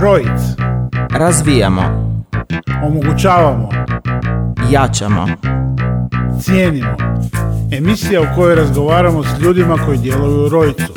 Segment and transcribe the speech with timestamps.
[0.00, 0.40] Rojic.
[1.10, 1.82] Razvijamo,
[2.82, 3.68] Omogućavamo.
[4.70, 5.26] jačamo,
[6.40, 6.96] Cijenimo.
[7.72, 10.92] Emisija u kojoj razgovaramo s ljudima koji djeluju u Rojcu.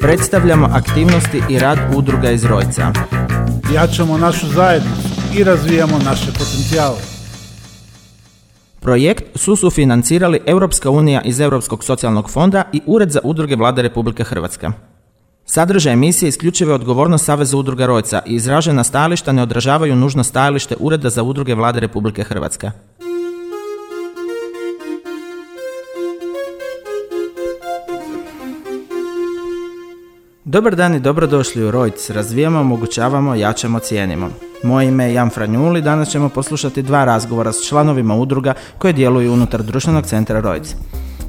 [0.00, 2.92] predstavljamo aktivnosti i rad udruga iz Rojca.
[3.74, 5.08] Jačamo našu zajednicu
[5.38, 6.96] i razvijamo naše potencijale.
[8.80, 14.24] Projekt su sufinancirali Europska unija iz Europskog socijalnog fonda i Ured za udruge Vlade Republike
[14.24, 14.68] Hrvatske.
[15.50, 20.76] Sadržaj emisije isključiva je odgovornost Saveza udruga Rojca i izražena stajališta ne odražavaju nužno stajalište
[20.78, 22.70] Ureda za udruge Vlade Republike Hrvatske.
[30.44, 32.10] Dobar dan i dobrodošli u Rojc.
[32.10, 34.30] Razvijamo, omogućavamo, jačamo, cijenimo.
[34.62, 39.32] Moje ime je Jan Franjuli, danas ćemo poslušati dva razgovora s članovima udruga koje djeluju
[39.32, 40.74] unutar društvenog centra Rojc.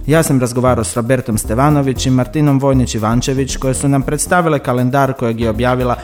[0.08, 5.40] Ja sam razgovarao s Robertom Stevanović i Martinom Vojnić-Ivančević koje su nam predstavile kalendar kojeg
[5.40, 5.96] je objavila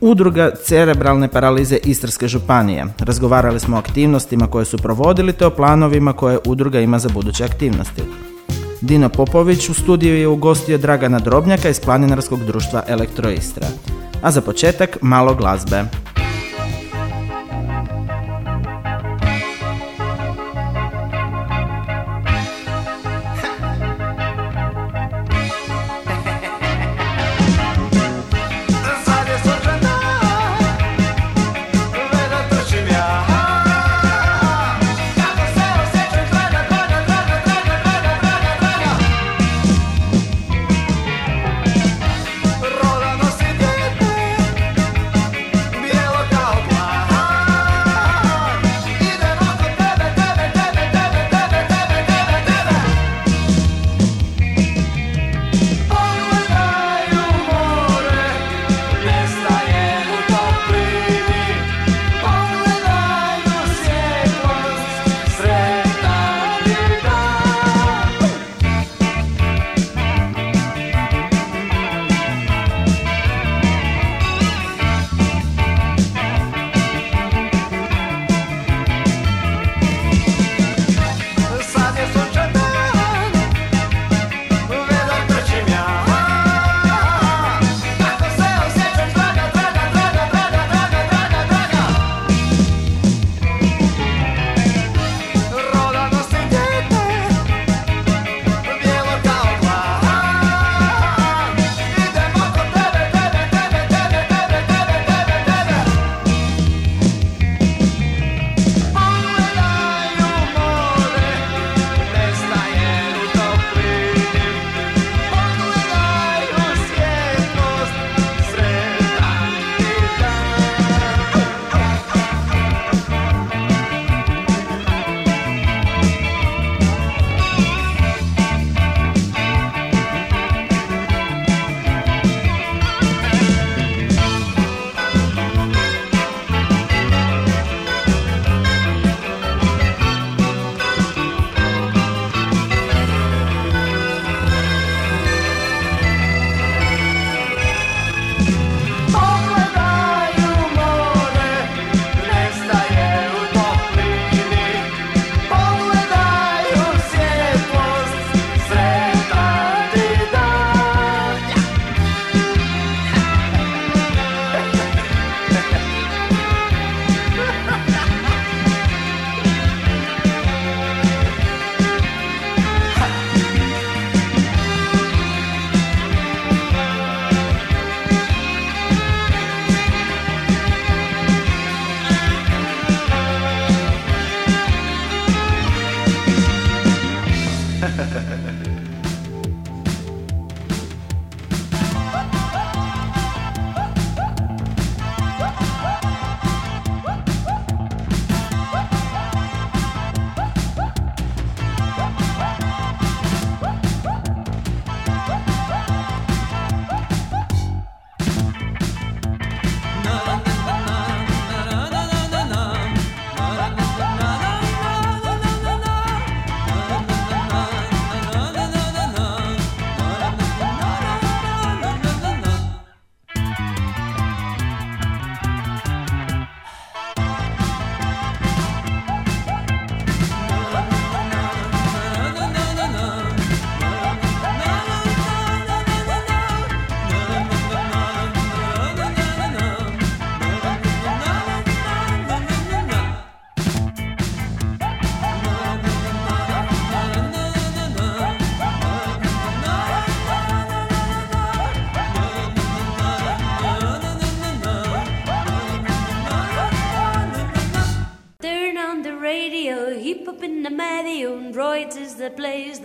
[0.00, 2.86] Udruga cerebralne paralize Istarske županije.
[2.98, 7.44] Razgovarali smo o aktivnostima koje su provodili te o planovima koje udruga ima za buduće
[7.44, 8.02] aktivnosti.
[8.80, 13.66] Dino Popović u studiju je ugostio Dragana Drobnjaka iz planinarskog društva Elektroistra.
[14.22, 15.84] A za početak malo glazbe.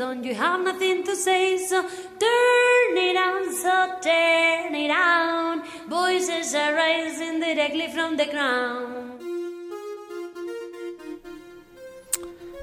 [0.02, 1.58] Don't you have nothing to say?
[1.70, 1.80] So
[2.26, 3.78] turn it on, so
[4.08, 5.62] turn it on.
[5.90, 9.12] Voices are rising directly from the ground.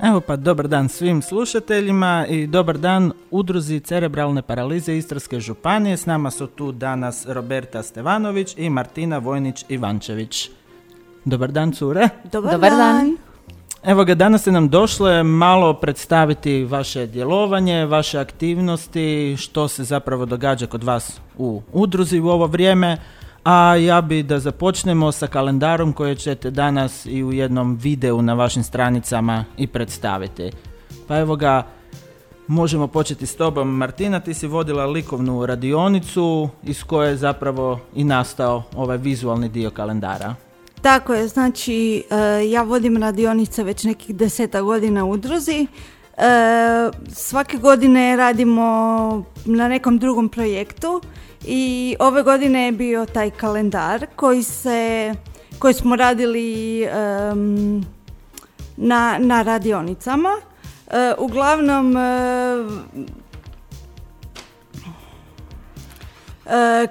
[0.03, 5.97] Evo pa dobar dan svim slušateljima i dobar dan udruzi cerebralne paralize Istarske županije.
[5.97, 10.51] S nama su tu danas Roberta Stevanović i Martina Vojnić-Ivančević.
[11.25, 12.09] Dobar dan cure.
[12.33, 13.28] Dobar, Dobar dan.
[13.89, 20.27] Evo ga, danas ste nam došle malo predstaviti vaše djelovanje, vaše aktivnosti, što se zapravo
[20.27, 22.97] događa kod vas u udruzi u ovo vrijeme.
[23.45, 28.35] A ja bi da započnemo sa kalendarom koje ćete danas i u jednom videu na
[28.35, 30.51] vašim stranicama i predstaviti.
[31.07, 31.67] Pa evo ga,
[32.47, 33.77] možemo početi s tobom.
[33.77, 39.71] Martina, ti si vodila likovnu radionicu iz koje je zapravo i nastao ovaj vizualni dio
[39.71, 40.48] kalendara.
[40.83, 45.67] Tako je, znači e, ja vodim radionice već nekih deseta godina u udruzi.
[46.17, 46.27] E,
[47.13, 51.01] svake godine radimo na nekom drugom projektu
[51.47, 55.15] i ove godine je bio taj kalendar koji se
[55.59, 56.81] koji smo radili
[58.77, 60.31] na, na radionicama.
[60.91, 61.97] E, uglavnom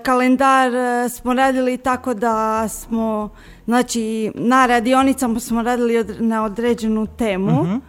[0.03, 0.71] kalendar
[1.09, 3.29] smo radili tako da smo,
[3.67, 7.79] znači na radionicama smo radili od- na određenu temu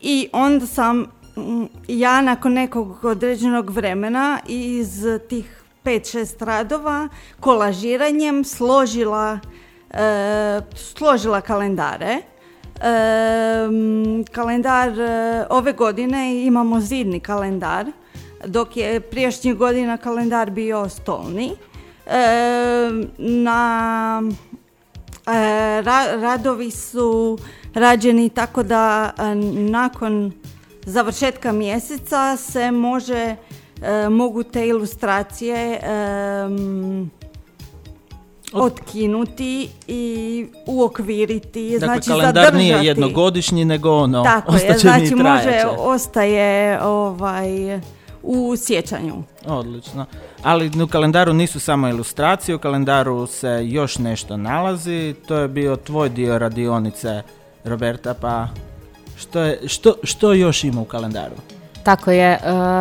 [0.00, 0.98] i onda sam
[1.36, 7.08] mm, ja nakon nekog određenog vremena iz tih 5-6 radova
[7.40, 9.38] kolažiranjem složila,
[9.90, 12.16] e, složila kalendare.
[12.80, 13.68] E,
[14.32, 15.06] kalendar e,
[15.50, 17.86] ove godine imamo zidni kalendar
[18.46, 21.52] dok je prijašnjih godina kalendar bio stolni.
[22.06, 24.22] E, na
[25.82, 27.38] ra- radovi su
[27.74, 30.32] rađeni tako da e, nakon
[30.82, 33.36] završetka mjeseca se može
[33.82, 37.10] e, mogu te ilustracije em,
[38.52, 42.86] otkinuti i uokviriti, Dakle, znači kalendar nije zadržati.
[42.86, 47.80] jednogodišnji, nego ono, Tako je, znači može, ostaje ovaj,
[48.22, 49.22] u sjećanju.
[49.46, 50.06] Odlično.
[50.42, 55.14] Ali u kalendaru nisu samo ilustracije, u kalendaru se još nešto nalazi.
[55.26, 57.22] To je bio tvoj dio radionice,
[57.64, 58.48] Roberta, pa
[59.16, 61.34] što, je, što, što još ima u kalendaru?
[61.82, 62.38] Tako je, e,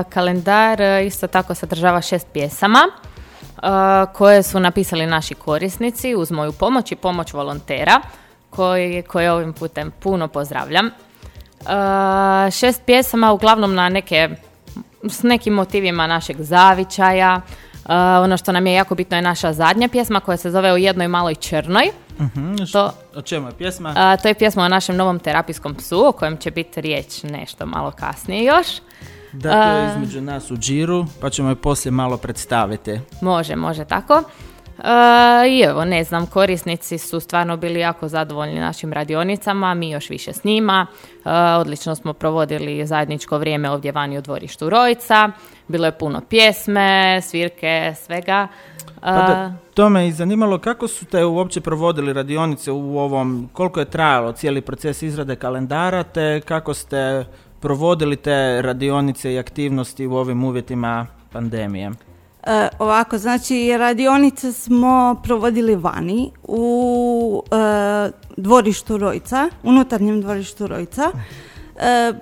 [0.09, 3.59] kalendar e, isto tako sadržava šest pjesama e,
[4.13, 8.01] koje su napisali naši korisnici uz moju pomoć i pomoć volontera
[8.49, 10.89] koji, koje ovim putem puno pozdravljam.
[12.51, 14.29] Šest pjesama uglavnom na neke,
[15.09, 17.41] s nekim motivima našeg zavičaja.
[17.85, 20.77] E, ono što nam je jako bitno je naša zadnja pjesma koja se zove U
[20.77, 21.85] jednoj maloj črnoj.
[22.57, 23.93] Š- To, O čemu je pjesma?
[23.95, 27.65] a, to je pjesma o našem novom terapijskom psu o kojem će biti riječ nešto
[27.65, 28.67] malo kasnije još.
[29.33, 32.99] Da, to je između nas u džiru, pa ćemo je poslije malo predstaviti.
[33.21, 34.23] Može, može tako.
[34.83, 40.09] E, I evo, ne znam, korisnici su stvarno bili jako zadovoljni našim radionicama, mi još
[40.09, 40.87] više s njima.
[41.25, 45.29] E, odlično smo provodili zajedničko vrijeme ovdje vani u dvorištu Rojca.
[45.67, 48.47] Bilo je puno pjesme, svirke, svega.
[48.87, 53.49] E, Pa da, to me i zanimalo kako su te uopće provodili radionice u ovom,
[53.53, 57.25] koliko je trajalo cijeli proces izrade kalendara, te kako ste
[57.59, 61.91] provodili te radionice i aktivnosti u ovim uvjetima pandemije.
[62.47, 71.11] E, ovako, znači radionice smo provodili vani u e, dvorištu Rojca, unutarnjem dvorištu Rojca.
[71.77, 72.13] E,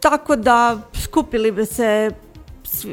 [0.00, 2.10] tako da skupili bi se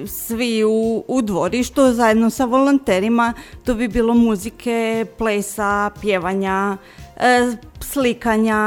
[0.05, 0.63] svi-
[1.07, 3.33] u, dvorištu zajedno sa volonterima.
[3.65, 6.77] Tu bi bilo muzike, plesa, pjevanja,
[7.17, 8.57] e, slikanja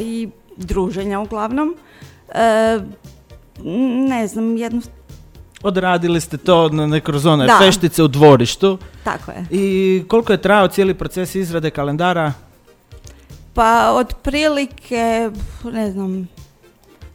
[0.00, 1.74] i druženja uglavnom.
[4.08, 4.80] Ne znam, jedno,
[5.62, 7.58] Odradili ste to na, kroz one Da.
[7.58, 8.78] feštice u dvorištu.
[9.04, 9.44] tako je.
[9.50, 12.32] I koliko je trajao cijeli proces izrade kalendara?
[13.54, 15.30] Pa otprilike,
[15.64, 16.28] ne znam,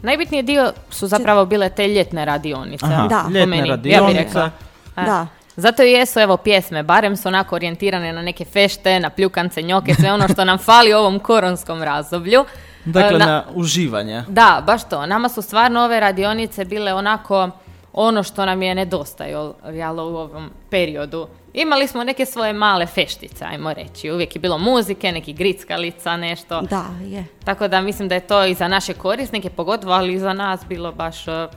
[0.02, 2.86] Najbitniji dio su zapravo bile te ljetne radionice.
[2.86, 3.20] Aha, Da.
[3.20, 4.20] po ljetne meni, ja bih radionice.
[4.20, 4.52] rekla.
[4.98, 5.28] E, Da.
[5.56, 9.94] Zato i jesu evo pjesme, barem su onako orijentirane na neke fešte, na pljukance, njoke,
[9.94, 12.46] sve ono što nam fali u ovom koronskom razdoblju.
[12.86, 14.24] Dakle, na- na uživanje.
[14.28, 15.06] Da, baš to.
[15.06, 17.50] Nama su stvarno ove radionice bile onako
[17.98, 21.28] ono što nam je nedostajalo u ovom periodu.
[21.54, 24.12] Imali smo neke svoje male feštice, ajmo reći.
[24.12, 26.62] Uvijek je bilo muzike, neki grickalica, nešto.
[26.62, 27.26] Da, je.
[27.44, 30.62] Tako da mislim da je to i za naše korisnike, pogotovo, ali i za nas
[30.70, 31.48] bilo baš e,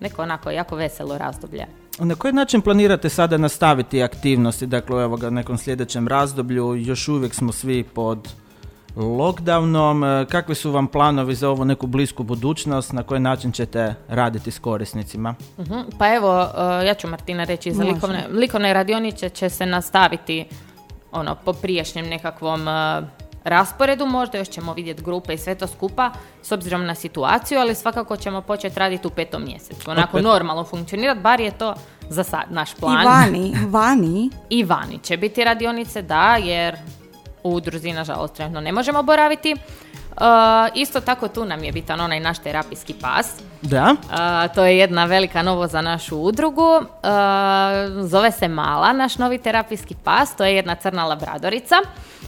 [0.00, 1.66] neko onako jako veselo razdoblje.
[1.98, 7.08] Na koji način planirate sada nastaviti aktivnosti, dakle evo ga, u nekom sljedećem razdoblju, još
[7.08, 8.28] uvijek smo svi pod
[8.96, 10.22] lockdownom.
[10.22, 12.92] E, Kakvi su vam planovi za ovu neku blisku budućnost?
[12.92, 15.34] Na koji način ćete raditi s korisnicima?
[15.58, 20.44] Mhm, Pa evo, uh, ja ću Martina reći, za likovne, likovne radionice će se nastaviti
[21.12, 23.04] ono, po prijašnjem nekakvom uh,
[23.44, 26.10] rasporedu, možda još ćemo vidjeti grupe i sve to skupa,
[26.42, 29.90] s obzirom na situaciju, ali svakako ćemo početi raditi u petom mjesecu.
[29.90, 31.74] Onako pet- normalno funkcionirati, bar je to
[32.08, 33.02] za sad naš plan.
[33.02, 34.30] I vani, vani.
[34.58, 36.76] I vani će biti radionice, da, jer
[37.46, 39.56] u udruzi, nažalost, trenutno ne možemo boraviti.
[40.16, 40.22] Uh,
[40.74, 43.40] isto tako tu nam je bitan onaj naš terapijski pas.
[43.62, 43.94] Da?
[44.02, 46.76] Uh, to je jedna velika novost za našu udrugu.
[46.76, 46.82] Uh,
[48.02, 50.36] zove se Mala, naš novi terapijski pas.
[50.36, 51.76] To je jedna crna labradorica.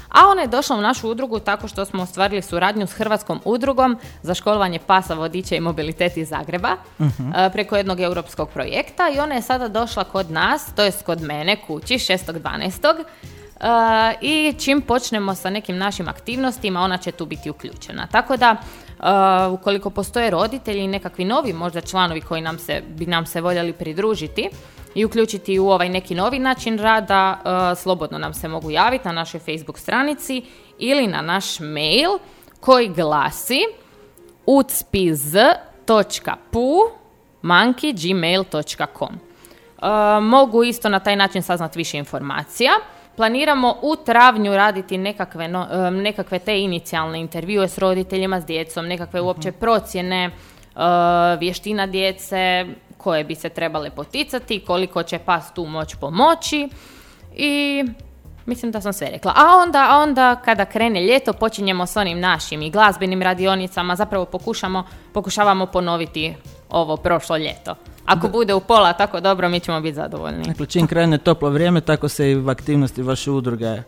[0.08, 3.98] A ona je došla u našu udrugu tako što smo ostvarili suradnju s Hrvatskom udrugom
[4.22, 7.06] za školovanje pasa, vodiča i mobilitet iz Zagreba uh,
[7.52, 11.56] preko jednog europskog projekta i ona je sada došla kod nas, to jest kod mene
[11.66, 13.04] kući 6.12.
[13.61, 13.67] Uh,
[14.21, 18.07] i čim počnemo sa nekim našim aktivnostima, ona će tu biti uključena.
[18.07, 18.57] Tako da,
[18.99, 23.41] uh, ukoliko postoje roditelji i nekakvi novi možda članovi koji nam se, bi nam se
[23.41, 24.49] voljeli pridružiti
[24.95, 29.12] i uključiti u ovaj neki novi način rada, uh, slobodno nam se mogu javiti na
[29.12, 30.43] našoj Facebook stranici
[30.79, 32.11] ili na naš mail
[32.61, 33.61] koji glasi
[34.47, 35.88] utspiz.pu
[37.43, 39.19] monkey.gmail.com
[39.83, 39.85] Uh,
[40.23, 42.73] mogu isto na taj način saznati više informacija.
[43.18, 48.87] Planiramo u travnju raditi nekakve, no- um, nekakve te inicijalne intervjue s roditeljima, s djecom,
[48.87, 50.82] nekakve uopće procjene uh,
[51.40, 56.68] vještina djece koje bi se trebale poticati, koliko će pas tu moć pomoći.
[57.37, 57.84] I
[58.46, 59.32] mislim da sam sve rekla.
[59.37, 64.25] A onda, a onda kada krene ljeto počinjemo s onim našim i glazbenim radionicama, zapravo
[64.25, 66.34] pokušamo, pokušavamo ponoviti
[66.70, 67.75] ovo prošlo ljeto.
[68.06, 70.44] Ako bude u pola tako dobro, mi ćemo biti zadovoljni.
[70.44, 73.82] Dakle, čim krene toplo vrijeme, tako se i aktivnosti vaše udruge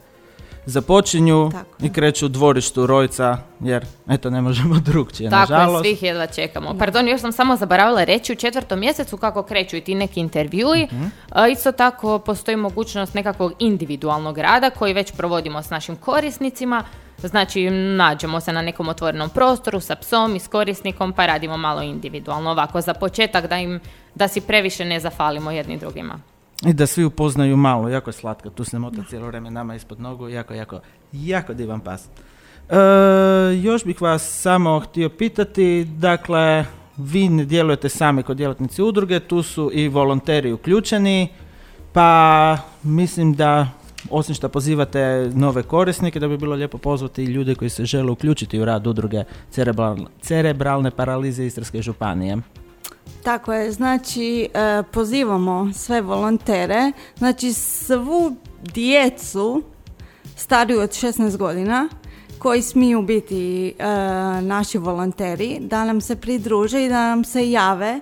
[0.67, 5.85] započinju Tako i kreću u dvorištu Rojca, jer eto ne možemo drugčije, Tako je, nažalost.
[5.85, 6.79] svih jedva čekamo.
[6.79, 10.89] Pardon, još sam samo zaboravila reći u četvrtom mjesecu kako kreću i ti neki intervjui.
[11.31, 16.85] A, isto tako postoji mogućnost nekakvog individualnog rada koji već provodimo s našim korisnicima.
[17.29, 21.83] Znači, nađemo se na nekom otvorenom prostoru sa psom i s korisnikom pa radimo malo
[21.83, 22.51] individualno.
[22.51, 23.81] Ovako, za početak da im
[24.15, 26.21] da si previše ne zafalimo jedni drugima.
[26.67, 30.01] I da svi upoznaju malo, jako je slatka, tu se mota cijelo vrijeme nama ispod
[30.01, 30.81] nogu, jako, jako,
[31.13, 32.05] jako divan pas.
[32.05, 32.77] E,
[33.63, 36.65] još bih vas samo htio pitati, dakle,
[36.97, 41.29] vi ne djelujete sami kod djelatnici udruge, tu su i volonteri uključeni,
[41.93, 43.69] pa mislim da
[44.11, 48.61] osim što pozivate nove korisnike, da bi bilo lijepo pozvati ljude koji se žele uključiti
[48.61, 52.37] u rad udruge cerebral- cerebralne paralize Istarske županije.
[53.23, 58.37] Tako je, znači e, pozivamo sve volontere, znači svu
[58.75, 59.63] djecu
[60.37, 61.89] stariju od 16 godina
[62.39, 63.85] koji smiju biti e,
[64.43, 68.01] naši volonteri da nam se pridruže i da nam se jave e,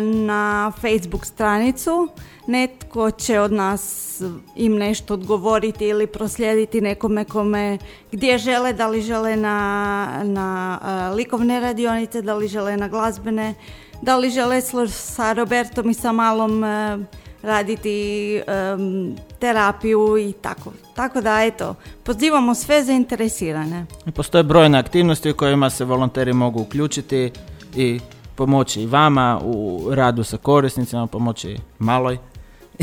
[0.00, 2.08] na Facebook stranicu.
[2.48, 4.14] Netko će od nas
[4.56, 7.78] im nešto odgovoriti ili proslijediti nekome kome
[8.12, 13.54] gdje žele, da li žele na, na e, likovne radionice, da li žele na glazbene,
[14.02, 16.98] da li žele sa Robertom i sa Malom e,
[17.42, 20.72] raditi em, terapiju i tako.
[20.94, 23.86] Tako da, eto, pozivamo sve zainteresirane.
[24.14, 27.30] Postoje brojne aktivnosti u kojima se volonteri mogu uključiti
[27.76, 28.00] i
[28.34, 32.18] pomoći i vama u radu sa korisnicima, pomoći maloj.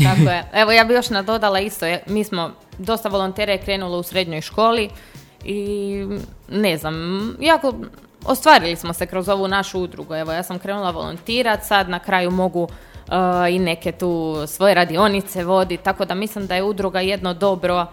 [0.02, 0.44] Tako je.
[0.52, 4.90] Evo ja bi još nadodala isto, mi smo dosta volontera je krenulo u srednjoj školi
[5.44, 6.04] i
[6.48, 6.96] ne znam,
[7.40, 7.74] jako
[8.24, 10.14] ostvarili smo se kroz ovu našu udrugu.
[10.14, 12.70] Evo ja sam krenula volontirat, sad na kraju mogu uh,
[13.50, 17.86] i neke tu svoje radionice voditi, tako da mislim da je udruga jedno dobro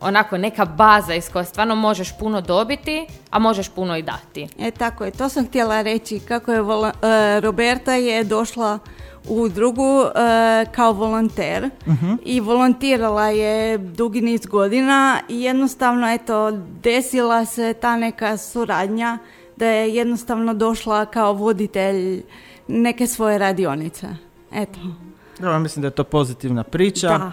[0.00, 4.48] onako neka baza iz koje stvarno možeš puno dobiti, a možeš puno i dati.
[4.58, 6.92] E tako je, to sam htjela reći kako je vola-
[7.36, 8.78] e, Roberta je došla
[9.28, 11.70] u udrugu e, kao volonter
[12.24, 16.50] i volontirala je dugi niz godina i jednostavno eto
[16.82, 19.18] desila se ta neka suradnja
[19.56, 22.22] da je jednostavno došla kao voditelj
[22.68, 24.06] neke svoje radionice.
[24.52, 24.78] Eto.
[25.38, 27.08] Dobro, mislim da je to pozitivna priča.
[27.08, 27.32] Da.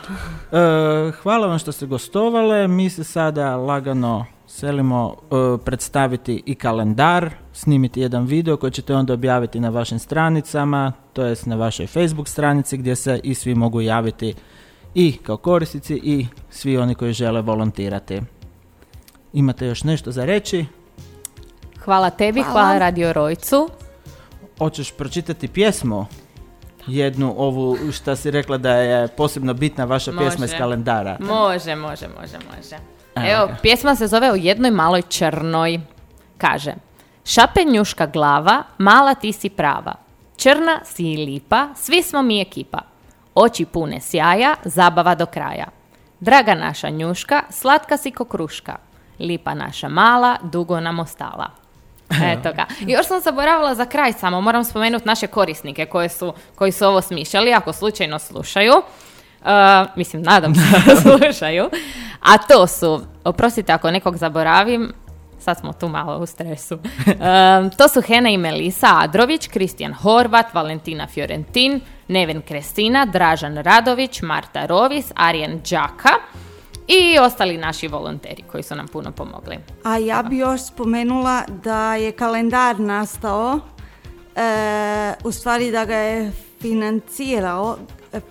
[0.57, 2.67] E, hvala vam što ste gostovale.
[2.67, 4.25] Mi se sada lagano
[4.59, 10.93] selimo e, predstaviti i kalendar, snimiti jedan video koji ćete onda objaviti na vašim stranicama,
[11.13, 14.33] to jest na vašoj Facebook stranici gdje se i svi mogu javiti
[14.95, 18.21] i kao korisnici i svi oni koji žele volontirati.
[19.33, 20.65] Imate još nešto za reći?
[21.83, 22.51] Hvala tebi, Hvala.
[22.51, 23.69] hvala Radio Rojcu.
[24.57, 26.05] Hoćeš pročitati pjesmu?
[26.87, 30.57] Jednu ovu šta si rekla da je posebno bitna vaša pjesma iz Može.
[30.57, 31.17] kalendara.
[31.19, 32.98] Može, može, može, može.
[33.27, 35.79] Evo, pjesma se zove O jednoj maloj črnoj.
[36.37, 36.73] Kaže,
[37.25, 39.95] šape njuška glava, mala ti si prava.
[40.37, 42.79] Črna si i lipa, svi smo mi ekipa.
[43.35, 45.65] Oči pune sjaja, zabava do kraja.
[46.19, 48.75] Draga naša njuška, slatka si ko kruška.
[49.19, 51.49] Lipa naša mala, dugo nam ostala.
[52.31, 52.65] Eto ga.
[52.87, 56.85] I još sam zaboravila za kraj samo, moram spomenuti naše korisnike koje su, koji su
[56.85, 58.73] ovo smišljali, ako slučajno slušaju.
[59.41, 59.47] Uh,
[59.95, 61.69] mislim, nadam se da slušaju.
[62.21, 64.91] A to su, oprostite ako nekog zaboravim,
[65.39, 66.75] sad smo tu malo u stresu.
[66.75, 74.21] Um, to su Hena i Melisa Adrović, Kristijan Horvat, Valentina Fiorentin, Neven Krestina, Dražan Radović,
[74.21, 76.09] Marta Rovis, Arjen Đaka
[76.87, 79.57] i ostali naši volonteri koji su nam puno pomogli.
[79.83, 83.59] A ja bi još spomenula da je kalendar nastao,
[84.35, 87.77] e, u stvari da ga je financirao,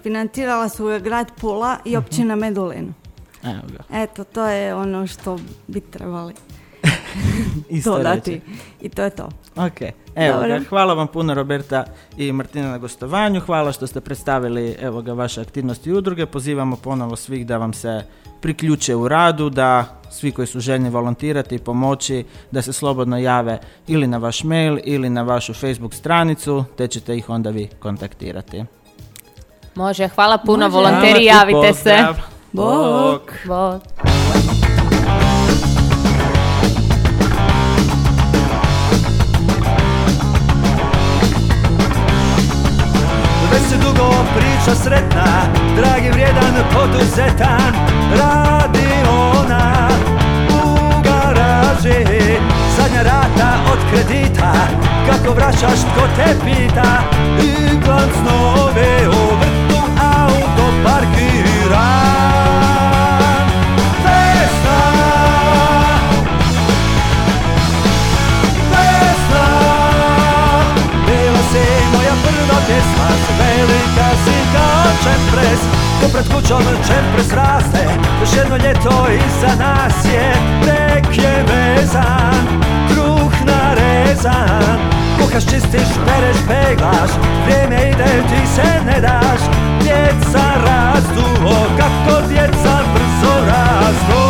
[0.03, 2.95] financirala su ga grad Pula i općina Medulin.
[3.43, 4.03] Evo ga.
[4.03, 6.35] Eto, to je ono što bi trebali
[7.69, 8.31] Isto dodati.
[8.31, 8.43] reći.
[8.81, 9.29] I to je to.
[9.57, 9.81] Ok,
[10.15, 11.85] evo ga, hvala vam puno Roberta
[12.17, 16.77] i Martina na gostovanju, hvala što ste predstavili evo ga vaše aktivnosti i udruge, pozivamo
[16.77, 18.03] ponovo svih da vam se
[18.41, 23.59] priključe u radu, da svi koji su željni volontirati i pomoći, da se slobodno jave
[23.87, 28.65] ili na vaš mail ili na vašu Facebook stranicu, te ćete ih onda vi kontaktirati.
[29.75, 30.75] Može, hvala puno, Može.
[30.77, 31.97] volonteri, javite se.
[32.53, 33.33] Bok.
[33.47, 33.81] Bog.
[43.53, 45.25] Već se dugo priča sretna
[45.77, 47.73] Dragi vrijedan poduzetan
[48.19, 48.89] Radi
[49.41, 49.89] ona
[50.51, 52.05] u garaži
[52.77, 54.53] Zadnja rata od kredita
[55.11, 57.03] Kako vraćaš tko te pita
[57.43, 62.18] I glanc nove u vrtu auto parkiran
[74.99, 75.61] kao čempres
[76.01, 77.87] Ko pred kućom čempres raste
[78.21, 84.79] Još jedno ljeto iza nas je Brek je vezan Kruh narezan.
[85.19, 87.11] Kuhaš, čistiš, pereš, peglaš
[87.45, 89.41] Vrijeme ide, ti se ne daš.
[89.83, 94.28] Djeca rastu, o kako djeca brzo rastu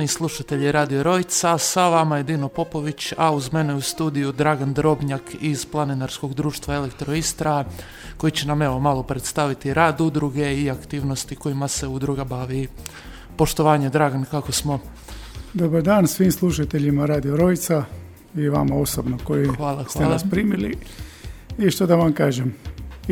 [0.00, 4.72] Poštovani slušatelji Radio Rojca, sa vama je Dino Popović, a uz mene u studiju Dragan
[4.72, 7.64] Drobnjak iz Planinarskog društva Elektro Istra,
[8.16, 12.68] koji će nam evo malo predstaviti rad udruge i aktivnosti kojima se udruga bavi.
[13.36, 14.78] Poštovanje, Dragan, kako smo?
[15.54, 17.84] Dobar dan svim slušateljima Radio Rojca
[18.34, 20.12] i vama osobno koji Hvala, ste hvala.
[20.12, 20.76] nas primili.
[21.58, 22.54] I što da vam kažem,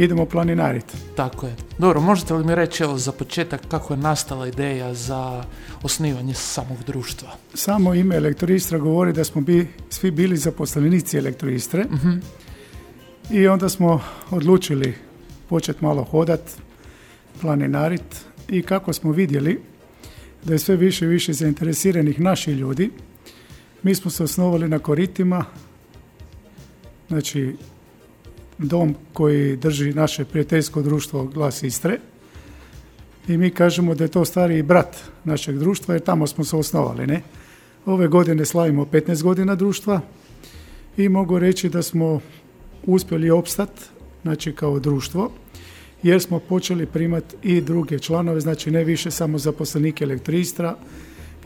[0.04, 0.94] idemo planinariti.
[1.16, 1.56] Tako je.
[1.78, 5.44] Dobro, možete li mi reći evo za početak kako je nastala ideja za
[5.82, 7.28] osnivanje samog društva?
[7.54, 11.84] Samo ime Elektroistra govori da smo bi, svi bili zaposlenici Elektroistre
[13.30, 14.94] i onda smo odlučili
[15.48, 16.40] početi malo hodat,
[17.40, 19.60] planinarit i kako smo vidjeli
[20.44, 22.90] da je sve više i više zainteresiranih naših ljudi,
[23.82, 25.44] mi smo se osnovali na Koritima,
[27.08, 27.56] znači
[28.58, 31.98] dom koji drži naše prijateljsko društvo Glas Istre
[33.28, 37.06] i mi kažemo da je to stariji brat našeg društva jer tamo smo se osnovali,
[37.06, 37.22] ne?
[37.86, 40.00] Ove godine slavimo 15 godina društva
[40.96, 42.20] i mogu reći da smo
[42.86, 43.70] uspjeli opstat,
[44.22, 45.30] znači kao društvo,
[46.02, 50.76] jer smo počeli primati i druge članove, znači ne više samo zaposlenike elektristra,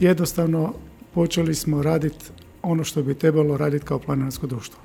[0.01, 0.75] jednostavno
[1.15, 2.25] počeli smo raditi
[2.63, 4.81] ono što bi trebalo raditi kao planinarsko društvo.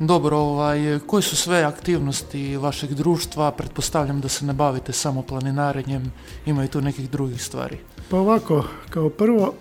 [0.00, 3.50] Dobro, ovaj, koje su sve aktivnosti vašeg društva?
[3.50, 6.12] Pretpostavljam da se ne bavite samo planinarenjem,
[6.46, 7.78] ima i tu nekih drugih stvari.
[8.08, 9.54] Pa ovako, kao prvo,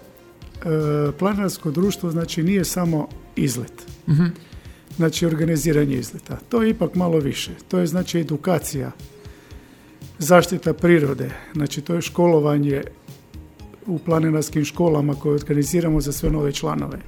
[0.55, 3.85] e, planinarsko društvo znači nije samo izlet.
[4.95, 6.37] Znači organiziranje izleta.
[6.49, 7.51] To je ipak malo više.
[7.67, 8.91] To je znači edukacija,
[10.19, 12.83] zaštita prirode, znači to je školovanje
[13.85, 16.99] u planinarskim školama koje organiziramo za sve nove članove.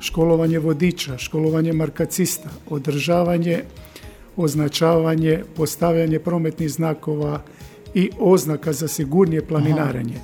[0.00, 3.62] Školovanje vodiča, školovanje markacista, održavanje,
[4.36, 7.42] označavanje, postavljanje prometnih znakova
[7.94, 10.20] i oznaka za sigurnije planinarenje.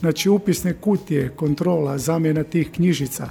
[0.00, 3.28] Znači upisne kutije, kontrola, zamjena tih knjižica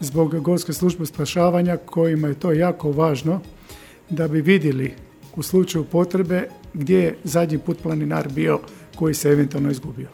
[0.00, 3.40] zbog Gorske službe spašavanja kojima je to jako važno
[4.10, 4.92] da bi vidjeli
[5.36, 8.60] u slučaju potrebe gdje je zadnji put planinar bio
[8.96, 10.08] koji se eventualno izgubio.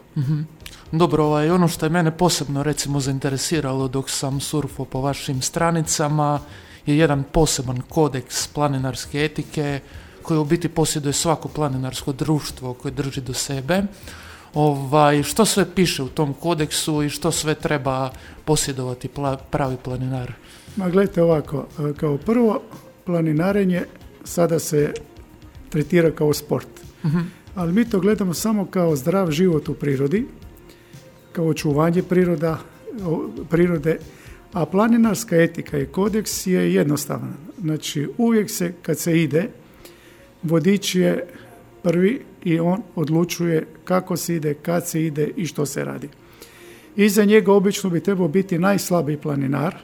[0.91, 6.39] Dobro, ovaj, ono što je mene posebno recimo zainteresiralo dok sam surfo po vašim stranicama
[6.85, 9.79] je jedan poseban kodeks planinarske etike
[10.21, 13.83] koji u biti posjeduje svako planinarsko društvo koje drži do sebe.
[14.53, 18.11] Ovaj, što sve piše u tom kodeksu i što sve treba
[18.45, 20.33] posjedovati pla- pravi planinar?
[20.75, 22.61] Ma gledajte ovako, e, kao prvo
[23.05, 23.85] planinarenje
[24.23, 24.93] sada se
[25.69, 26.67] tretira kao sport.
[27.55, 30.27] Ali mi to gledamo samo kao zdrav život u prirodi,
[31.37, 32.57] kao očuvanje priroda,
[33.49, 33.99] prirode,
[34.53, 37.33] a planinarska etika i kodeks je jednostavan.
[37.61, 39.49] Znači uvijek se kad se ide,
[40.43, 41.27] vodič je
[41.83, 46.09] prvi i on odlučuje kako se ide, kad se ide i što se radi.
[46.95, 49.75] Iza njega obično bi trebao biti najslabiji planinar,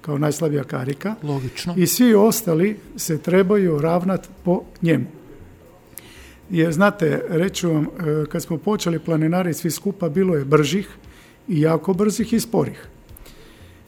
[0.00, 1.74] kao najslabija karika, Logično.
[1.76, 5.06] i svi ostali se trebaju ravnat po njemu.
[6.50, 10.88] Jer znate, reću vam, e, kad smo počeli planinariti svi skupa, bilo je bržih
[11.48, 12.86] i jako brzih i sporih.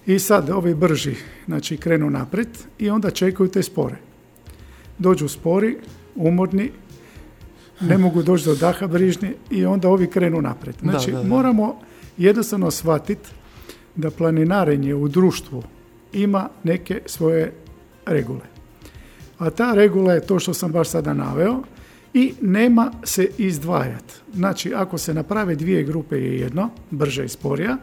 [0.07, 1.15] I sad ovi brži,
[1.47, 3.97] znači krenu naprijed i onda čekaju te spore.
[4.99, 5.77] Dođu spori,
[6.15, 6.71] umorni,
[7.81, 10.77] ne mogu doći do daha brižni i onda ovi krenu naprijed.
[10.83, 11.29] Da, Znači, da, da.
[11.29, 11.79] moramo
[12.17, 13.31] jednostavno shvatiti
[13.97, 15.63] da planinarenje u društvu
[16.13, 17.53] ima neke svoje
[18.07, 18.47] regule.
[19.39, 21.63] A ta regula je to što sam baš sada naveo
[22.15, 24.15] i nema se izdvajati.
[24.35, 27.77] Znači, ako se naprave dvije grupe je jedno, brže i sporija,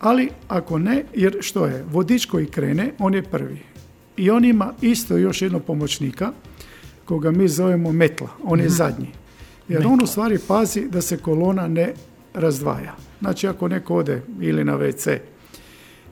[0.00, 3.58] ali ako ne, jer što je, vodič koji krene, on je prvi.
[4.16, 6.32] I on ima isto još jednog pomoćnika,
[7.04, 9.08] koga mi zovemo metla, on je zadnji.
[9.68, 11.94] Jer on u stvari pazi da se kolona ne
[12.34, 12.96] razdvaja.
[13.20, 15.18] Znači ako neko ode ili na WC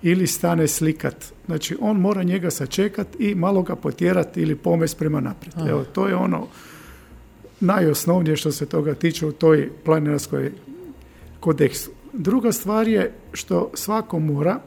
[0.02, 5.20] ili stane slikat, znači on mora njega sačekat i malo ga potjerat ili pomest prema
[5.20, 5.68] naprijed.
[5.68, 6.46] Evo, to je ono
[7.60, 10.52] najosnovnije što se toga tiče u toj planinarskoj
[11.40, 11.90] kodeksu.
[12.12, 14.60] Druga stvar je što svako mora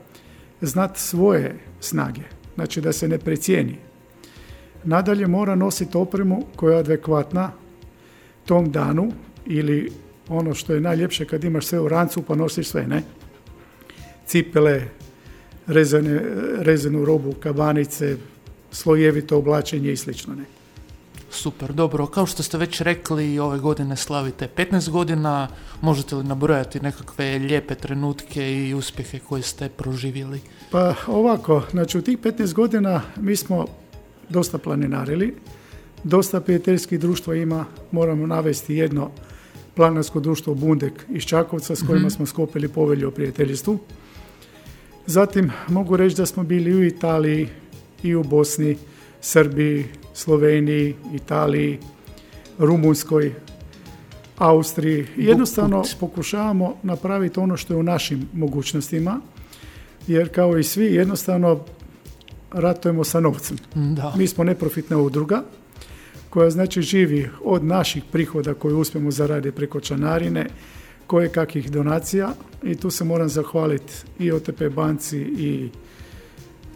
[0.62, 2.21] znati svoje snage,
[2.56, 3.77] znači da se ne precijeni.
[4.84, 7.51] Nadalje mora nositi opremu koja je adekvatna
[8.45, 9.12] tom danu
[9.45, 9.91] ili
[10.27, 13.03] ono što je najljepše kad imaš sve u rancu pa nosiš sve, ne?
[14.25, 14.82] Cipele,
[15.67, 16.21] rezane,
[16.60, 18.17] rezanu robu, kabanice,
[18.71, 20.43] slojevito oblačenje i slično, ne?
[21.33, 22.07] Super, dobro.
[22.07, 25.47] Kao što ste već rekli, ove godine slavite 15 godina.
[25.81, 30.41] Možete li nabrojati nekakve lijepe trenutke i uspjehe koje ste proživjeli?
[30.71, 33.65] Pa ovako, znači u tih 15 godina mi smo
[34.29, 35.35] dosta planinarili,
[36.03, 39.11] dosta prijateljskih društva ima, moramo navesti jedno
[39.75, 43.79] Planinarsko društvo Bundek iz Čakovca s kojima smo skopili povelju o prijateljstvu.
[45.05, 47.49] Zatim mogu reći da smo bili i u Italiji
[48.03, 48.77] i u Bosni,
[49.23, 51.79] Srbiji, Sloveniji, Italiji,
[52.57, 53.33] Rumunjskoj,
[54.38, 55.05] Austriji.
[55.17, 59.21] Jednostavno pokušavamo napraviti ono što je u našim mogućnostima,
[60.07, 61.59] jer kao i svi jednostavno
[62.51, 63.57] ratujemo sa novcem.
[63.75, 64.13] Da.
[64.17, 65.43] Mi smo neprofitna udruga
[66.29, 70.47] koja znači živi od naših prihoda koje uspijemo zaraditi preko članarine,
[71.07, 72.33] koje kakvih donacija
[72.63, 75.69] i tu se moram zahvaliti i OTP banci i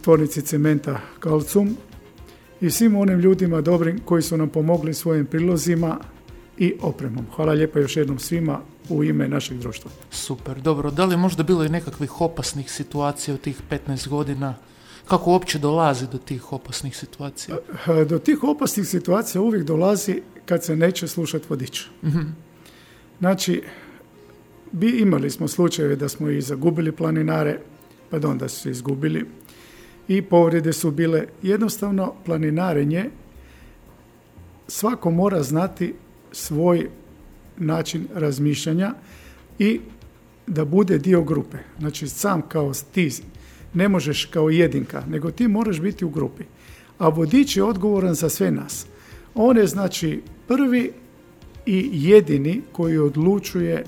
[0.02, 1.78] tvornici cementa Kalcum
[2.62, 6.00] i svim onim ljudima dobrim koji su nam pomogli svojim prilozima
[6.58, 7.26] i opremom.
[7.36, 9.92] Hvala lijepo još jednom svima u ime našeg društva.
[10.12, 10.92] Super, dobro.
[10.92, 14.56] Da li je možda bilo i nekakvih opasnih situacija u tih 15 godina?
[15.08, 17.58] Kako uopće dolazi do tih opasnih situacija?
[17.88, 21.86] E, Do tih opasnih situacija uvijek dolazi kad se neće slušati vodič.
[23.20, 23.64] Znači,
[24.72, 27.60] bi imali smo slučajeve da smo i zagubili planinare,
[28.10, 29.26] pardon, da su se izgubili
[30.08, 31.26] i povrede su bile.
[31.42, 33.10] Jednostavno, planinarenje
[34.68, 35.94] svako mora znati
[36.32, 36.90] svoj
[37.58, 38.94] način razmišljanja
[39.60, 39.80] i
[40.48, 41.58] da bude dio grupe.
[41.80, 43.12] Znači, sam kao ti
[43.74, 46.44] ne možeš kao jedinka, nego ti moraš biti u grupi.
[46.98, 48.86] A vodič je odgovoran za sve nas.
[49.36, 50.92] On je znači prvi
[51.66, 53.84] i jedini koji odlučuje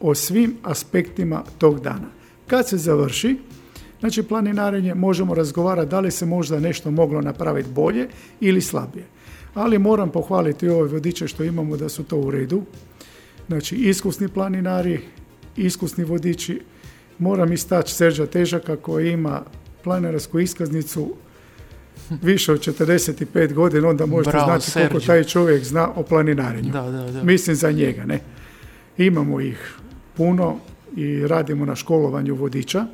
[0.00, 2.10] o svim aspektima tog dana.
[2.46, 3.36] Kad se završi,
[4.02, 8.08] znači planinarenje, možemo razgovarati da li se možda nešto moglo napraviti bolje
[8.40, 9.04] ili slabije.
[9.54, 12.62] Ali moram pohvaliti ove vodiče što imamo da su to u redu.
[13.46, 15.00] Znači, iskusni planinari,
[15.56, 16.60] iskusni vodiči.
[17.18, 19.42] Moram istaći Serđa Težaka koji ima
[19.84, 21.14] planinarsku iskaznicu
[22.22, 25.06] više od 45 godina, onda možete Bravo, znati koliko Serđo.
[25.06, 26.72] taj čovjek zna o planinarenju.
[26.72, 27.22] Da, da, da.
[27.22, 28.20] Mislim za njega, ne.
[28.98, 29.76] Imamo ih
[30.16, 30.56] puno
[30.96, 32.86] i radimo na školovanju vodiča,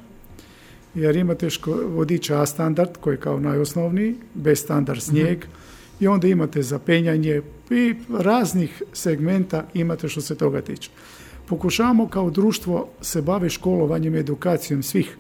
[0.94, 5.44] jer imate ško- vodiča A standard koji je kao najosnovniji, B standard snijeg,
[6.00, 10.90] i onda imate za penjanje i raznih segmenta imate što se toga tiče.
[11.48, 15.16] Pokušavamo kao društvo se bave školovanjem i edukacijom svih,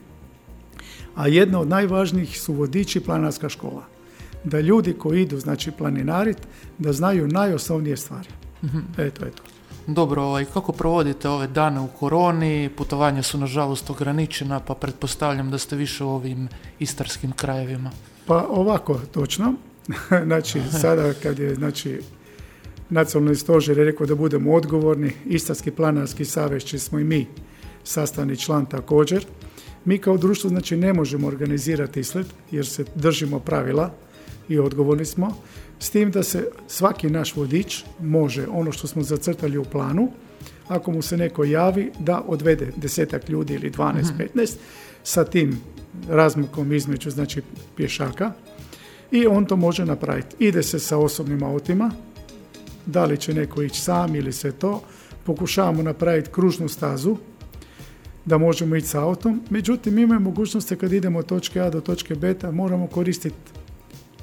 [1.14, 3.84] a jedna od najvažnijih su vodiči planarska škola.
[4.44, 6.38] Da ljudi koji idu, znači planinarit,
[6.78, 8.28] da znaju najosnovnije stvari.
[8.98, 9.42] Eto, eto.
[9.90, 12.70] Dobro, ovaj, kako provodite ove dane u koroni?
[12.76, 16.48] Putovanja su nažalost ograničena, pa pretpostavljam da ste više u ovim
[16.78, 17.90] istarskim krajevima.
[18.26, 19.54] Pa ovako, točno.
[20.26, 22.00] znači, sada kad je znači,
[22.90, 27.26] nacionalni stožer je rekao da budemo odgovorni, Istarski planarski savez će smo i mi
[27.84, 29.26] sastavni član također.
[29.84, 33.90] Mi kao društvo znači ne možemo organizirati islet jer se držimo pravila
[34.48, 35.36] i odgovorni smo.
[35.80, 40.08] S tim da se svaki naš vodič može ono što smo zacrtali u planu,
[40.68, 44.04] ako mu se neko javi da odvede desetak ljudi ili 12,
[44.34, 44.56] 15
[45.02, 45.60] sa tim
[46.08, 47.42] razmakom između znači
[47.76, 48.32] pješaka
[49.10, 50.36] i on to može napraviti.
[50.38, 51.90] Ide se sa osobnim autima,
[52.86, 54.82] da li će neko ići sam ili sve to,
[55.24, 57.16] pokušavamo napraviti kružnu stazu
[58.24, 62.14] da možemo ići sa autom, međutim imamo mogućnosti kad idemo od točke A do točke
[62.14, 63.36] B, moramo koristiti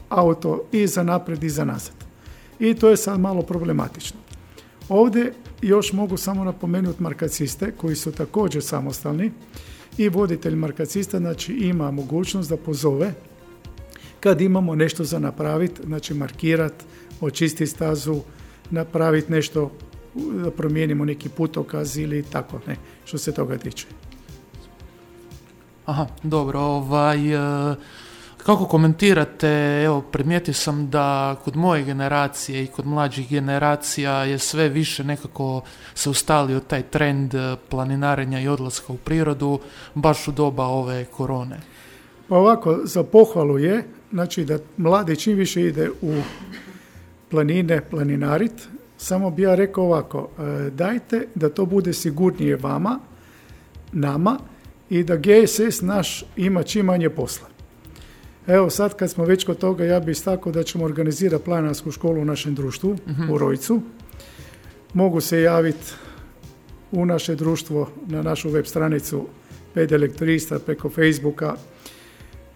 [0.10, 1.95] auto i za naprijed i za nazad.
[2.60, 4.20] I to je sad malo problematično.
[4.89, 9.32] Ovdje još mogu samo napomenuti markaciste koji su također samostalni
[9.97, 13.14] i voditelj markacista znači ima mogućnost da pozove
[14.20, 16.86] kad imamo nešto za napraviti, znači markirati,
[17.22, 18.22] očistiti stazu,
[18.72, 19.72] napraviti nešto,
[20.16, 22.76] da promijenimo neki putokaz ili tako, ne,
[23.06, 23.88] što se toga tiče.
[25.86, 27.76] Aha, dobro, ovaj, e,
[28.46, 34.70] kako komentirate, evo, primijetio sam da kod moje generacije i kod mlađih generacija je sve
[34.70, 35.62] više nekako
[35.96, 39.60] se ustalio taj trend e, planinarenja i odlaska u prirodu,
[39.93, 41.60] baš u doba ove korone.
[42.28, 46.22] Pa ovako, za pohvalu je, znači da mladi čim više ide u
[47.30, 48.68] planine, planinarit,
[48.98, 53.00] samo bi ja rekao ovako, e, dajte da to bude sigurnije vama,
[53.91, 54.39] nama
[54.89, 57.55] i da GSS naš ima čim manje posla.
[58.48, 62.22] Evo sad kad smo već kod toga, ja bih istakao da ćemo organizirati planinarsku školu
[62.22, 62.98] u našem društvu,
[63.32, 63.82] u Rojcu.
[64.93, 65.93] Mogu se javiti
[66.91, 69.26] u naše društvo na našu web stranicu
[69.74, 71.56] ped elektrista preko Facebooka,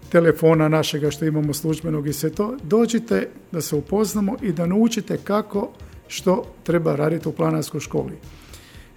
[0.09, 2.57] telefona našega što imamo službenog i sve to.
[2.63, 5.69] Dođite da se upoznamo i da naučite kako
[6.07, 8.13] što treba raditi u planarskoj školi.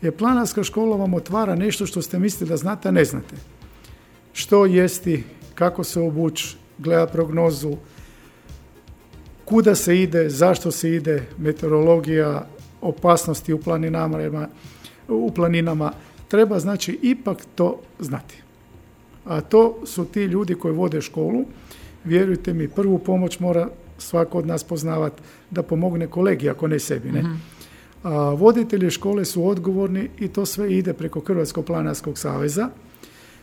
[0.02, 3.36] Jer planarska škola vam otvara nešto što ste mislili da znate, a ne znate.
[4.32, 5.24] Što jesti,
[5.54, 7.76] kako se obući, gleda prognozu,
[9.44, 12.46] kuda se ide, zašto se ide, meteorologija,
[12.80, 14.48] opasnosti u planinama,
[15.08, 15.92] u planinama,
[16.28, 18.42] treba znači ipak to znati.
[19.24, 21.44] A to su ti ljudi koji vode školu.
[22.04, 23.68] Vjerujte mi, prvu pomoć mora
[23.98, 27.12] svako od nas poznavati da pomogne kolegi, ako ne sebi.
[27.12, 27.24] Ne?
[28.02, 32.68] A, voditelji škole su odgovorni i to sve ide preko Hrvatskog planarskog saveza.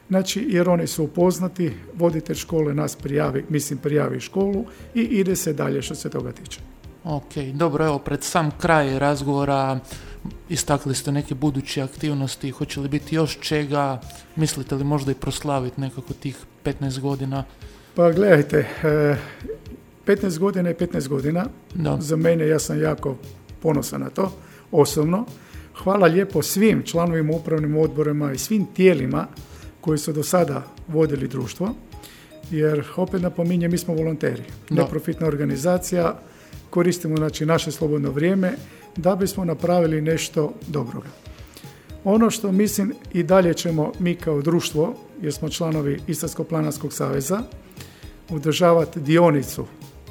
[0.09, 5.53] Znači, jer oni su upoznati, voditelj škole nas prijavi, mislim prijavi školu i ide se
[5.53, 6.59] dalje što se toga tiče.
[7.03, 9.79] Ok, dobro, evo, pred sam kraj razgovora
[10.49, 14.01] istakli ste neke buduće aktivnosti, hoće li biti još čega,
[14.35, 17.43] mislite li možda i proslaviti nekako tih 15 godina?
[17.95, 19.15] Pa gledajte, e,
[20.05, 21.45] 15 godina je 15 godina.
[21.75, 21.97] Da.
[22.01, 23.17] Za mene ja sam jako
[23.61, 24.31] ponosan na to,
[24.71, 25.25] osobno.
[25.83, 29.27] Hvala lijepo svim članovima upravnim odborima i svim tijelima
[29.81, 31.69] koji su do sada vodili društvo.
[32.51, 34.43] Jer, opet napominjem, mi smo volonteri.
[34.69, 34.83] Da.
[34.83, 36.19] Neprofitna organizacija,
[36.69, 38.51] koristimo znači, naše slobodno vrijeme
[38.95, 41.07] da bismo napravili nešto dobroga.
[42.03, 47.39] Ono što mislim i dalje ćemo mi kao društvo, jer smo članovi Istarskog planarskog saveza,
[48.29, 49.65] održavati dionicu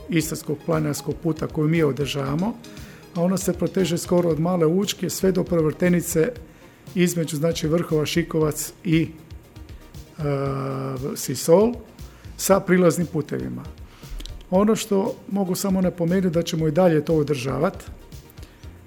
[0.09, 2.55] Istarskog planarskog puta koju mi održavamo,
[3.15, 6.33] a ona se proteže skoro od Male Učke sve do Provrtenice
[6.95, 9.09] između znači vrhova Šikovac i
[11.17, 11.73] Sisol
[12.37, 13.63] sa prilaznim putevima.
[14.51, 17.85] Ono što mogu samo napomenuti da ćemo i dalje to održavati,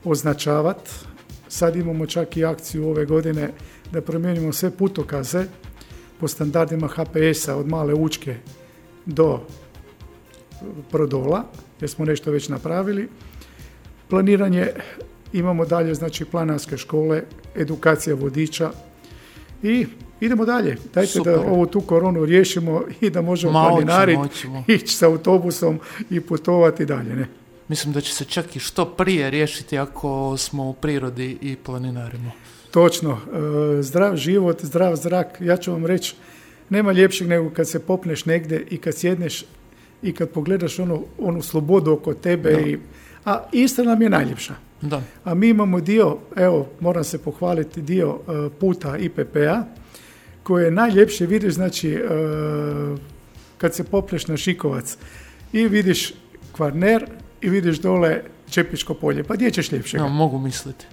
[0.03, 0.91] označavati.
[1.47, 3.49] Sad imamo čak i akciju ove godine
[3.91, 5.45] da promijenimo sve putokaze
[6.19, 8.36] po standardima HPS-a od Male Učke
[9.05, 9.39] do
[10.91, 11.43] Prodola,
[11.82, 13.09] jer smo nešto već napravili.
[14.09, 14.67] Planiranje
[15.34, 17.23] imamo dalje, znači planarske škole,
[17.55, 18.71] edukacija vodiča
[19.63, 19.88] i
[20.22, 20.78] idemo dalje.
[20.93, 21.34] Dajte Super.
[21.34, 26.86] da ovu tu koronu riješimo i da možemo Ma, planinariti, ići sa autobusom i putovati
[26.86, 27.15] dalje.
[27.15, 27.28] Ne?
[27.67, 32.32] Mislim da će se čak i što prije riješiti ako smo u prirodi i planinarimo.
[32.72, 33.11] Točno,
[33.80, 36.15] e, zdrav život, zdrav zrak, ja ću vam reći,
[36.69, 39.45] nema ljepšeg nego kad se popneš negdje i kad sjedneš
[40.01, 42.78] i kad pogledaš onu, onu slobodu oko tebe, i,
[43.26, 44.53] a Istra nam je najljepša.
[44.82, 49.63] Da, A mi imamo dio, evo, moram se pohvaliti, dio e, puta IPP-a,
[50.43, 52.01] koji je najljepše, vidiš, znači, e,
[53.57, 54.97] kad se popneš na Šikovac
[55.53, 56.13] i vidiš
[56.51, 57.05] Kvarner
[57.41, 60.03] i vidiš dole Čepičko polje, pa gdje ćeš ljepšega?
[60.03, 60.85] evo, mogu misliti.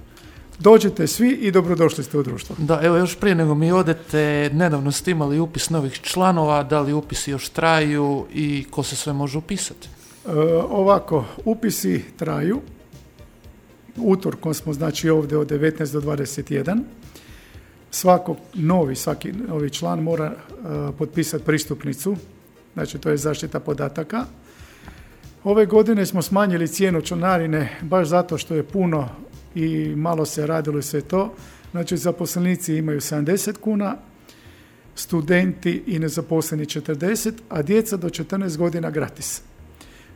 [0.58, 2.56] Dođete svi i dobrodošli ste u društvo.
[2.58, 6.92] Da, evo još prije nego mi odete, nedavno ste imali upis novih članova, da li
[6.92, 9.88] upisi još traju i ko se sve može upisati?
[10.26, 10.30] E,
[10.70, 12.60] ovako, upisi traju.
[13.96, 16.82] Utorkom smo znači ovdje od 19 do 21.
[17.90, 20.34] Svako novi, svaki novi član mora e,
[20.98, 22.16] potpisati pristupnicu,
[22.74, 24.24] znači to je zaštita podataka.
[25.44, 29.08] Ove godine smo smanjili cijenu članarine baš zato što je puno
[29.54, 31.34] i malo se radilo sve to.
[31.70, 33.96] Znači zaposlenici imaju 70 kuna,
[34.94, 39.42] studenti i nezaposleni 40, a djeca do 14 godina gratis.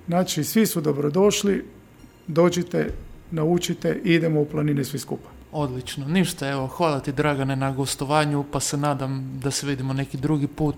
[0.06, 1.64] Znači, svi su dobrodošli,
[2.26, 2.88] dođite,
[3.30, 5.41] naučite i idemo u planine svi skupa.
[5.53, 10.16] Odlično, ništa, evo, hvala ti Dragane na gostovanju, pa se nadam da se vidimo neki
[10.16, 10.76] drugi put.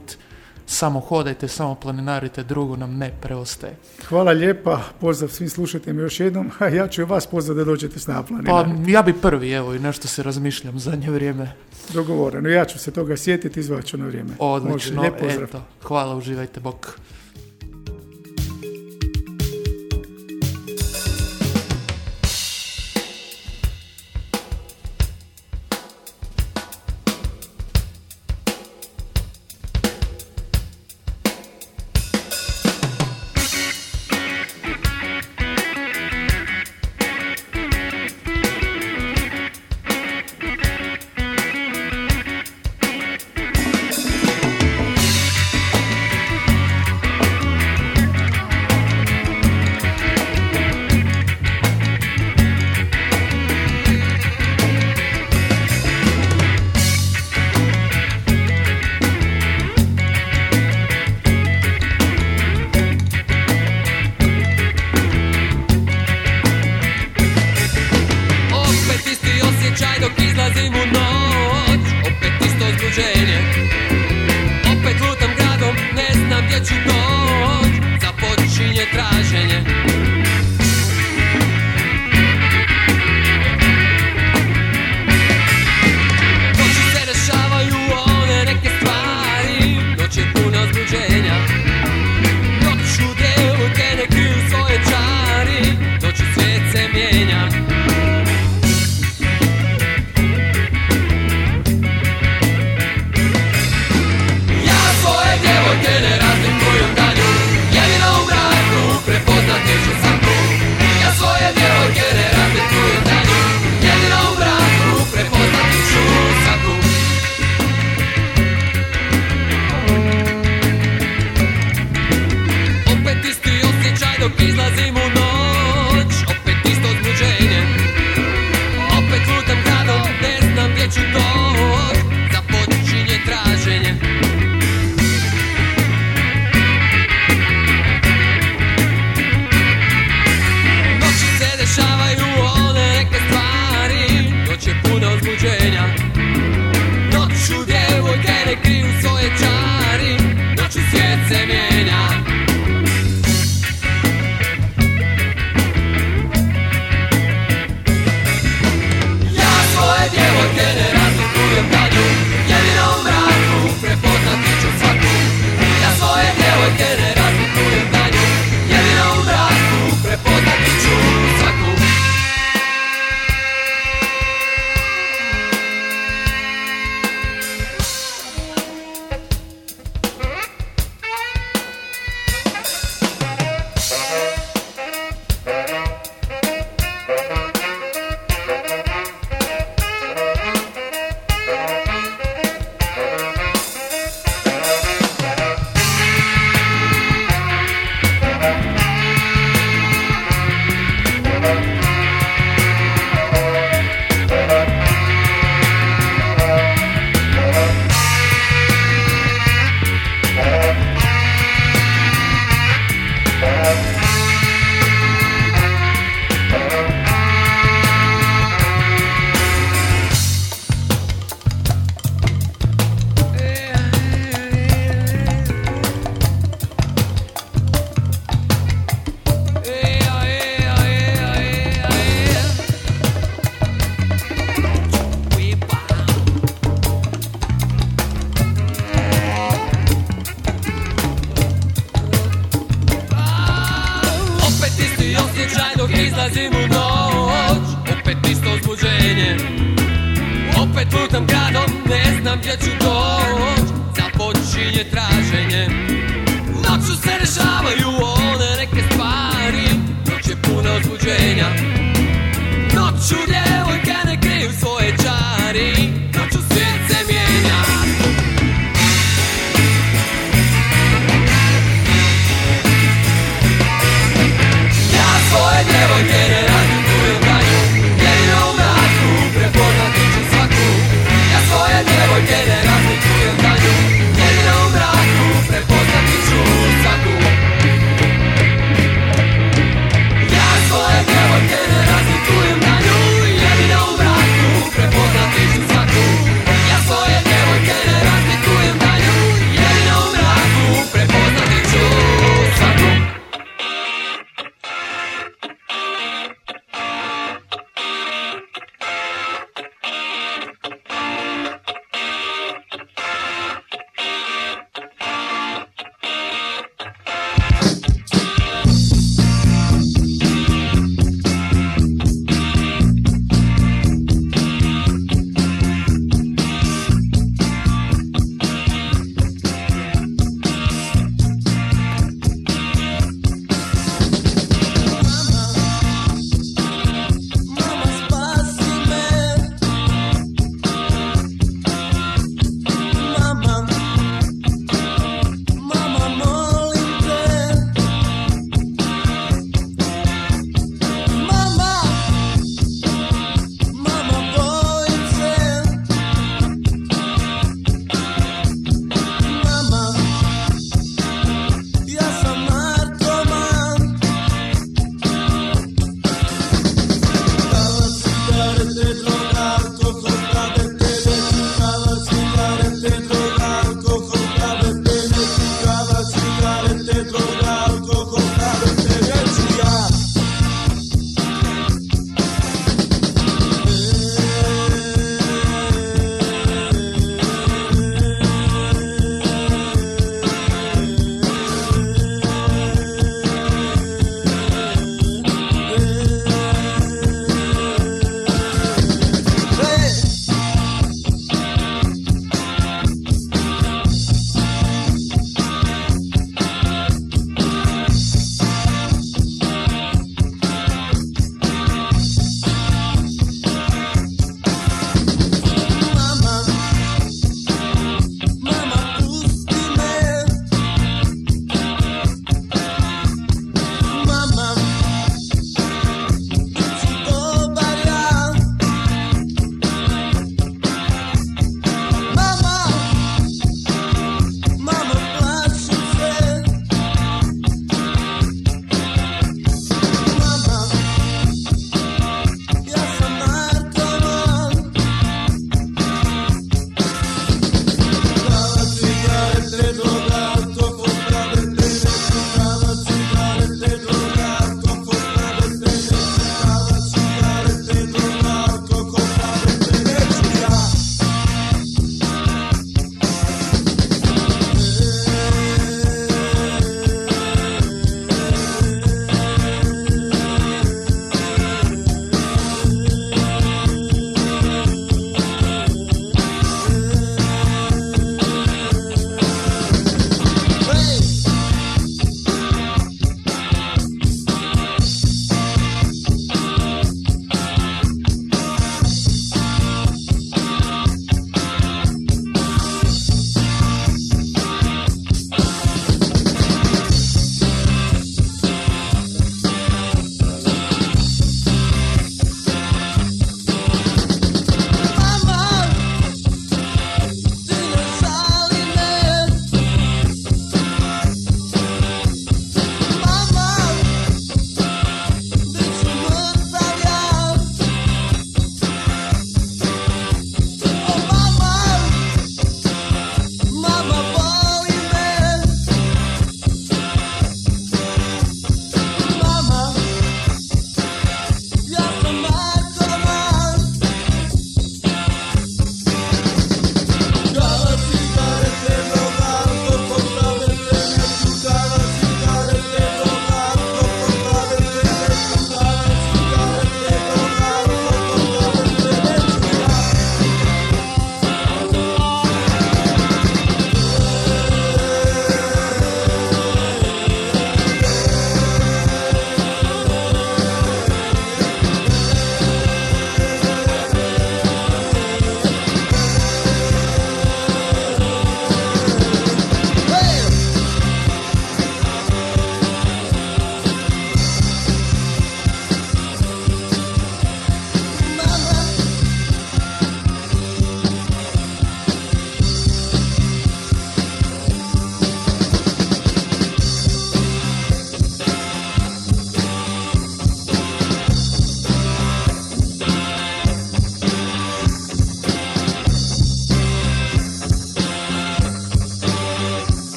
[0.67, 3.77] Samo hodajte, samo planinarite, drugo nam ne preostaje.
[4.09, 8.07] Hvala lijepa, pozdrav svim slušateljima još jednom, a ja ću vas pozvati da dođete s
[8.07, 11.53] nama Pa ja bi prvi, evo, i nešto se razmišljam zadnje vrijeme.
[11.93, 14.31] Dogovoreno, ja ću se toga sjetiti i zvat ću na vrijeme.
[14.39, 15.45] Odlično, Može, pozdrav.
[15.45, 16.99] eto, hvala, uživajte, bok.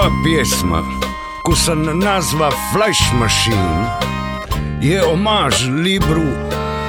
[0.00, 0.82] Ova pjesma,
[1.42, 3.84] ko sam nazva Flash Machine,
[4.80, 6.24] je omaž Libru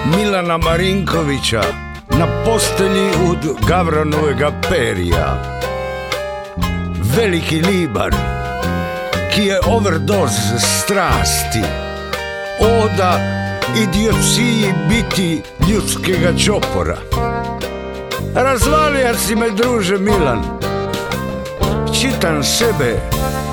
[0.05, 1.61] Milana Marinkovića
[2.09, 5.59] na postelji od Gavranovega perija.
[7.15, 8.15] Veliki libar,
[9.35, 11.63] ki je overdose strasti,
[12.59, 13.19] oda
[13.83, 16.97] idiociji biti ljudskega čopora.
[18.35, 20.70] Razvalija si me, druže Milan,
[22.01, 22.95] čitam sebe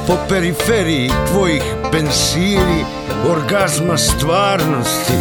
[0.06, 2.84] po periferiji tvojih pensiri
[3.30, 5.18] orgazma stvarnosti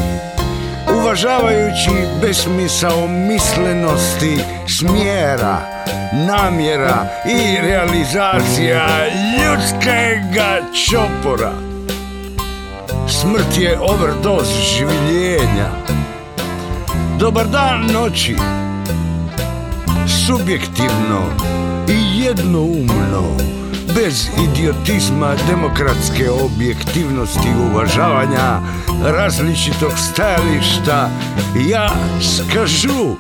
[1.00, 5.58] uvažavajući besmisao mislenosti smjera
[6.28, 11.52] namjera i realizacija ljudskega čopora.
[13.08, 15.70] Smrt je overdose življenja.
[17.20, 18.36] Dobar dan noći.
[20.28, 21.22] Subjektivno
[22.28, 23.24] jednoumno,
[23.96, 28.62] bez idiotizma, demokratske objektivnosti uvažavanja
[29.04, 31.10] različitog stajališta,
[31.70, 31.90] ja
[32.22, 33.16] skažu,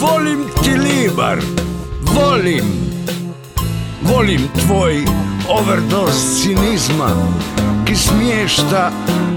[0.00, 1.38] volim ti libar,
[2.14, 2.64] volim,
[4.02, 5.04] volim tvoj
[5.48, 7.10] overdose cinizma,
[7.86, 8.90] ki smješta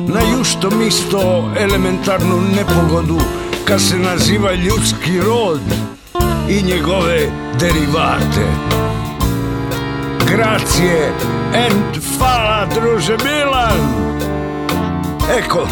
[0.07, 3.19] na jušto misto elementarnu nepogodu,
[3.65, 5.61] kad se naziva ljudski rod
[6.49, 8.45] i njegove derivate.
[10.31, 11.11] Gracije
[11.53, 14.09] and fala, druže Milan!
[15.37, 15.67] Eko,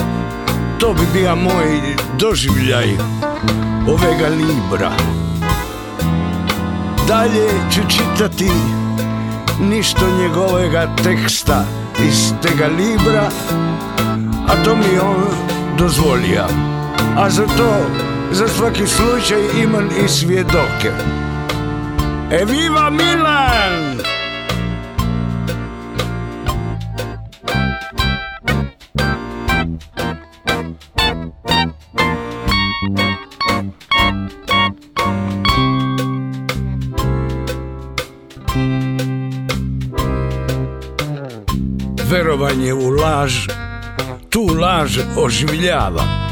[0.79, 2.97] to bi bija moj doživljaj
[3.87, 4.91] ovega libra.
[7.07, 8.51] Dalje ću čitati
[9.61, 11.65] ništo njegovega teksta
[12.07, 13.29] iz tega libra,
[14.47, 15.25] a to mi on
[15.77, 16.47] dozvolija.
[17.17, 17.45] A za
[18.29, 20.91] to, za svaki slučaj imam i svjedoke.
[22.31, 23.97] Eviva Milan!
[42.09, 43.47] Verovanje u laž,
[44.29, 46.26] tu laž oživljava.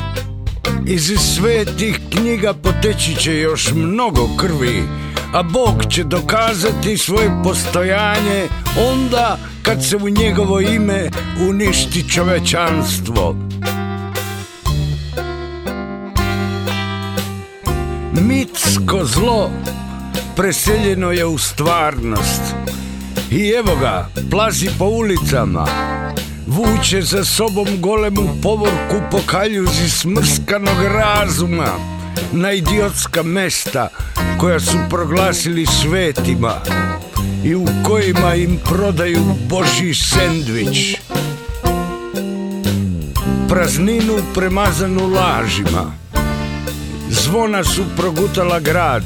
[0.88, 4.84] Iz svetih knjiga poteći će još mnogo krvi,
[5.34, 8.48] a Bog će dokazati svoje postojanje
[8.92, 11.10] onda kad se u njegovo ime
[11.50, 13.36] uništi čovečanstvo.
[18.22, 19.50] Mitsko zlo
[20.36, 22.42] preseljeno je u stvarnost.
[23.32, 25.66] I evo ga, plazi po ulicama,
[26.48, 31.72] vuče za sobom golemu povorku po kaljuzi smrskanog razuma.
[32.32, 33.88] Na idiotska mesta
[34.40, 36.54] koja su proglasili svetima
[37.44, 40.98] i u kojima im prodaju božji sendvič.
[43.50, 45.92] Prazninu premazanu lažima,
[47.10, 49.04] zvona su progutala grad,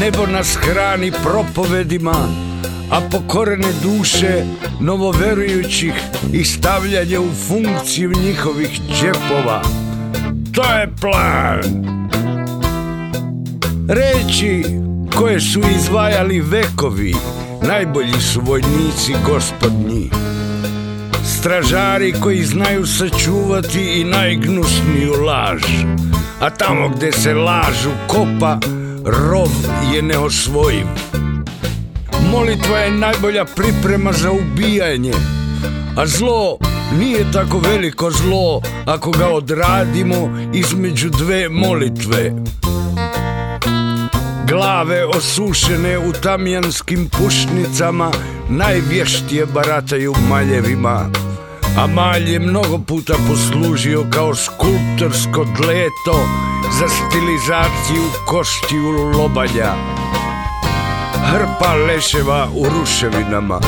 [0.00, 2.28] nebo nas hrani propovedima,
[2.92, 4.44] a pokorene duše
[4.80, 5.92] novoverujućih
[6.32, 9.62] i stavljanje u funkciju njihovih džepova.
[10.52, 11.62] To je plan.
[13.88, 14.64] Reči
[15.18, 17.14] koje su izvajali vekovi,
[17.62, 20.10] najbolji su vojnici gospodnji.
[21.24, 25.62] Stražari koji znaju sačuvati i najgnusniju laž.
[26.40, 28.58] A tamo gdje se lažu kopa,
[29.04, 29.50] rov
[29.94, 30.86] je neosvojiv.
[32.32, 35.12] Molitva je najbolja priprema za ubijanje,
[35.96, 36.56] a zlo
[36.98, 42.32] nije tako veliko zlo ako ga odradimo između dve molitve.
[44.48, 48.10] Glave osušene u tamjanskim pušnicama
[48.48, 51.10] najvještije barataju maljevima,
[51.78, 56.26] a malj je mnogo puta poslužio kao skulptorsko dleto
[56.80, 59.74] za stilizaciju koštiju lobalja.
[61.30, 63.60] Hrpa leševa u ruševinama,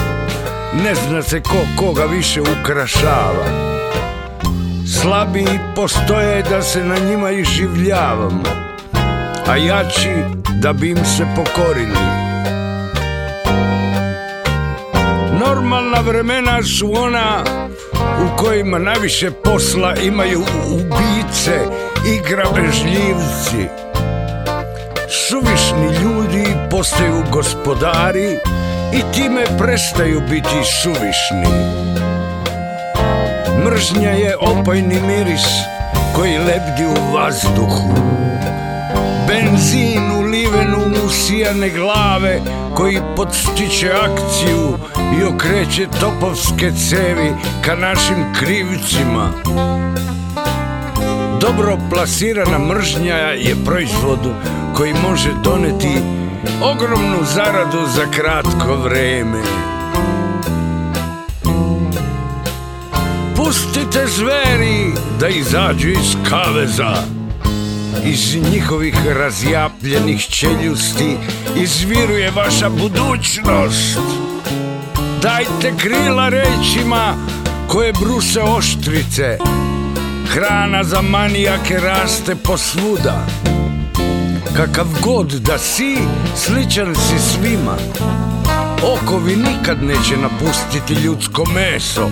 [0.84, 3.44] ne zna se ko koga više ukrašava.
[5.00, 8.42] Slabiji postoje da se na njima iživljavamo,
[9.46, 10.14] a jači
[10.60, 12.24] da bi im se pokorili.
[15.40, 17.44] Normalna vremena su ona
[17.94, 21.58] u kojima najviše posla imaju ubice
[22.06, 23.68] i grabežljivci.
[25.28, 26.13] Suvišni ljudi
[26.84, 28.38] postaju gospodari
[28.92, 31.56] i time prestaju biti suvišni.
[33.64, 35.46] Mržnja je opojni miris
[36.16, 37.94] koji lebdi u vazduhu.
[39.28, 42.40] Benzin uliven u usijane glave
[42.74, 44.78] koji podstiče akciju
[45.20, 47.32] i okreće topovske cevi
[47.64, 49.32] ka našim krivcima.
[51.40, 54.18] Dobro plasirana mržnja je proizvod
[54.74, 56.23] koji može doneti
[56.62, 59.42] ogromnu zaradu za kratko vreme.
[63.36, 66.94] Pustite zveri da izađu iz kaveza.
[68.04, 71.16] Iz njihovih razjapljenih čeljusti
[71.56, 73.98] izviruje vaša budućnost.
[75.22, 77.14] Dajte krila rečima
[77.68, 79.38] koje bruse oštrice.
[80.28, 83.26] Hrana za manijake raste posvuda.
[84.56, 85.96] Kakav god da si,
[86.36, 87.76] sličan si svima.
[88.82, 92.10] Okovi nikad neće napustiti ljudsko meso.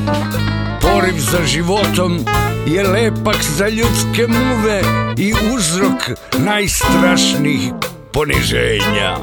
[0.80, 2.24] Poriv za životom
[2.66, 4.82] je lepak za ljudske muve
[5.16, 7.72] i uzrok najstrašnijih
[8.12, 9.16] poniženja.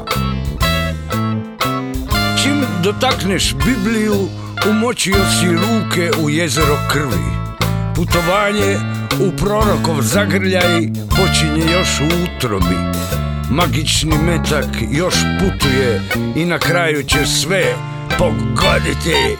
[2.42, 4.28] Čim dotakneš Bibliju,
[4.70, 7.24] umočio si ruke u jezero krvi.
[7.94, 12.76] Putovanje u prorokov zagrljaj počinje još u utrobi.
[13.50, 16.02] Magični metak još putuje
[16.36, 17.64] i na kraju će sve
[18.18, 19.36] pogoditi.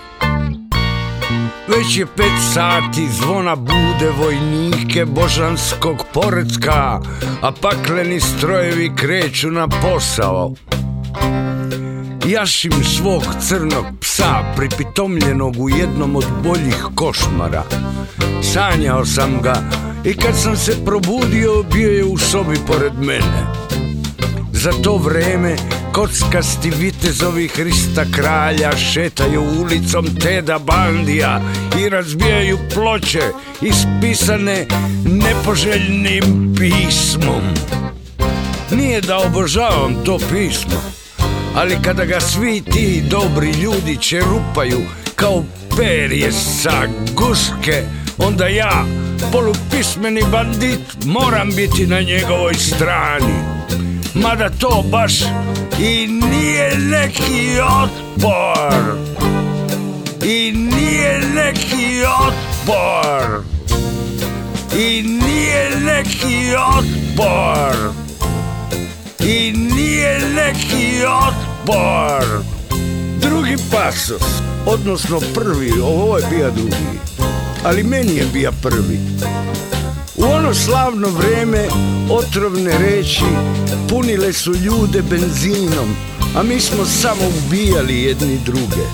[1.68, 7.00] Već je pet sati, zvona bude vojnike božanskog poredka,
[7.42, 10.54] a pakleni strojevi kreću na posao.
[12.26, 17.64] Jašim svog crnog psa pripitomljenog u jednom od boljih košmara.
[18.52, 19.54] Sanjao sam ga
[20.04, 23.46] i kad sam se probudio bio je u sobi pored mene.
[24.52, 25.56] Za to vreme
[25.92, 31.40] kockasti vitezovi Hrista kralja šetaju ulicom Teda Bandija
[31.80, 33.22] i razbijaju ploče
[33.60, 34.66] ispisane
[35.04, 37.42] nepoželjnim pismom.
[38.70, 40.82] Nije da obožavam to pismo,
[41.54, 44.80] ali kada ga svi ti dobri ljudi čerupaju
[45.16, 45.44] kao
[45.76, 47.82] perje sa guske,
[48.18, 48.84] onda ja,
[49.32, 53.60] polupismeni bandit, moram biti na njegovoj strani.
[54.14, 55.20] Mada to baš
[55.80, 58.96] i nije neki otpor.
[60.24, 63.42] I nije neki otpor.
[64.78, 68.09] I nije neki otpor.
[69.30, 72.42] I nije neki otpor.
[73.20, 74.22] Drugi pasos,
[74.66, 76.98] odnosno prvi, ovo je bija drugi,
[77.64, 78.98] ali meni je bija prvi.
[80.16, 81.68] U ono slavno vreme
[82.10, 83.24] otrovne reči
[83.88, 85.96] punile su ljude benzinom,
[86.36, 88.86] a mi smo samo ubijali jedni druge.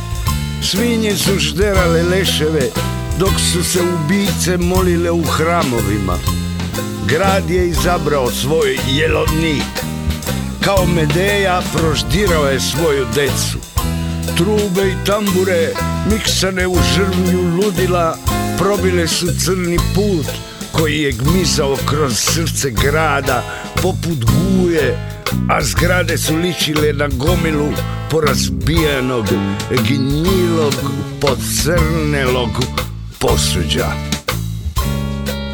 [0.63, 2.71] Svinje su žderale leševe,
[3.19, 6.19] dok su se ubice molile u hramovima.
[7.09, 9.96] Grad je izabrao svoj jelovnik.
[10.67, 13.59] Kao Medeja proždirao je svoju decu.
[14.37, 15.73] Trube i tambure,
[16.11, 18.19] miksane u žrvnju ludila,
[18.59, 20.27] probile su crni put
[20.73, 23.43] koji je gmizao kroz srce grada
[23.83, 24.99] poput guje,
[25.51, 27.73] a zgrade su ličile na gomilu
[28.11, 29.27] porazbijenog,
[29.71, 30.75] gnjilog,
[31.21, 32.51] pocrnelog
[33.19, 33.93] posuđa.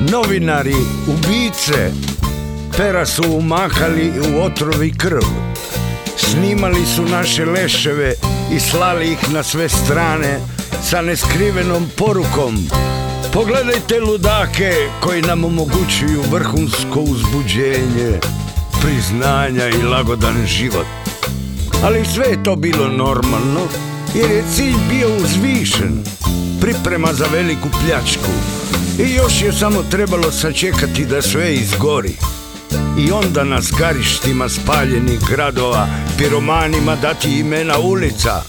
[0.01, 1.91] Novinari, ubice,
[2.77, 5.23] pera su umakali u otrovi krv.
[6.17, 8.15] Snimali su naše leševe
[8.53, 10.41] i slali ih na sve strane
[10.91, 12.69] sa neskrivenom porukom.
[13.33, 18.21] Pogledajte ludake koji nam omogućuju vrhunsko uzbuđenje,
[18.83, 20.87] priznanja i lagodan život.
[21.85, 23.61] Ali sve je to bilo normalno,
[24.15, 26.05] jer je cilj bio uzvišen,
[26.61, 28.33] priprema za veliku pljačku.
[28.99, 32.17] I još je samo trebalo sačekati da sve izgori.
[32.99, 35.87] I onda na zgarištima spaljenih gradova
[36.19, 38.43] piromanima dati imena ulica,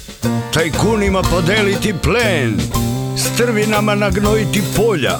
[0.54, 2.60] tajkunima podeliti plen,
[3.18, 5.20] strvinama nagnojiti polja,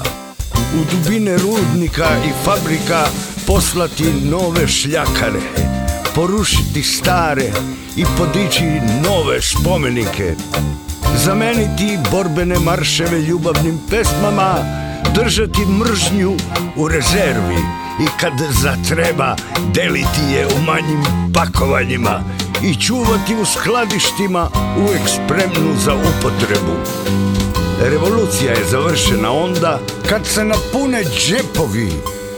[0.54, 3.04] u dubine rudnika i fabrika
[3.46, 5.40] poslati nove šljakare,
[6.14, 7.52] porušiti stare
[7.96, 8.64] i podići
[9.08, 10.34] nove spomenike,
[11.16, 14.54] zameniti borbene marševe ljubavnim pesmama,
[15.14, 16.36] držati mržnju
[16.76, 18.32] u rezervi i kad
[18.62, 19.36] zatreba
[19.74, 21.02] deliti je u manjim
[21.34, 22.20] pakovanjima
[22.62, 26.76] i čuvati u skladištima uvijek spremnu za upotrebu.
[27.80, 31.92] Revolucija je završena onda kad se napune džepovi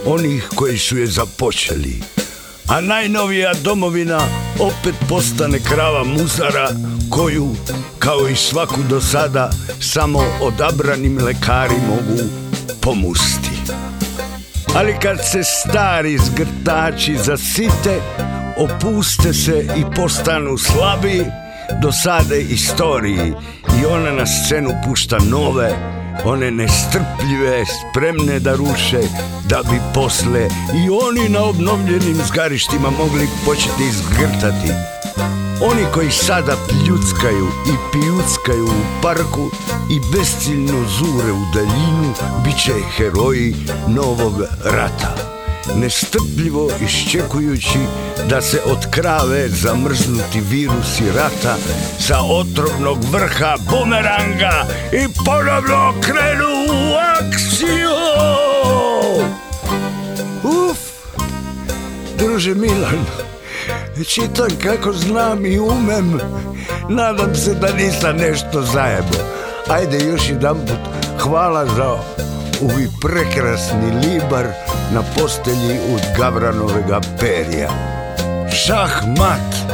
[0.05, 2.01] onih koji su je započeli.
[2.67, 4.19] A najnovija domovina
[4.59, 6.69] opet postane krava muzara
[7.09, 7.55] koju,
[7.99, 9.49] kao i svaku do sada,
[9.79, 12.29] samo odabrani mlekari mogu
[12.81, 13.76] pomusti.
[14.75, 18.01] Ali kad se stari zgrtači zasite,
[18.57, 21.25] opuste se i postanu slabi,
[21.81, 23.33] dosade istoriji
[23.81, 29.01] i ona na scenu pušta nove, one nestrpljive, spremne da ruše,
[29.49, 30.47] da bi posle
[30.85, 34.71] i oni na obnovljenim zgarištima mogli početi izgrtati.
[35.61, 39.49] Oni koji sada pljuckaju i pijuckaju u parku
[39.91, 42.13] i besciljno zure u daljinu,
[42.43, 43.55] bit će heroji
[43.87, 45.36] novog rata.
[45.75, 47.79] Nestrpljivo iščekujući
[48.29, 51.55] da se otkrave zamrznuti virusi rata
[51.99, 57.89] sa otrovnog vrha bumeranga i ponovno krenu u akciju.
[60.43, 60.77] Uf,
[62.17, 63.05] druže Milan,
[64.05, 66.19] Čitam kako znam i umem.
[66.89, 69.17] Nadam se da nisam nešto zajebo.
[69.69, 70.79] Ajde još jedan put
[71.19, 71.91] Hvala za
[72.61, 74.47] ovi prekrasni libar
[74.93, 77.69] Na postelji od Gabranovega perja
[78.51, 79.66] Šah mat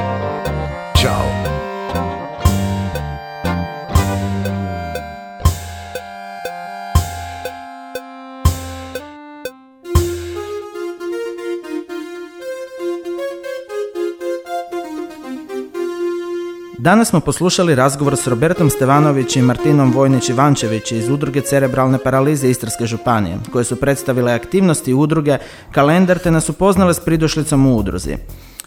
[16.83, 22.49] Danas smo poslušali razgovor s Robertom Stevanović i Martinom Vojnić Ivančević iz udruge cerebralne paralize
[22.49, 25.37] Istarske županije, koje su predstavile aktivnosti udruge,
[25.71, 28.17] kalendar te nas upoznale s pridošlicom u udruzi.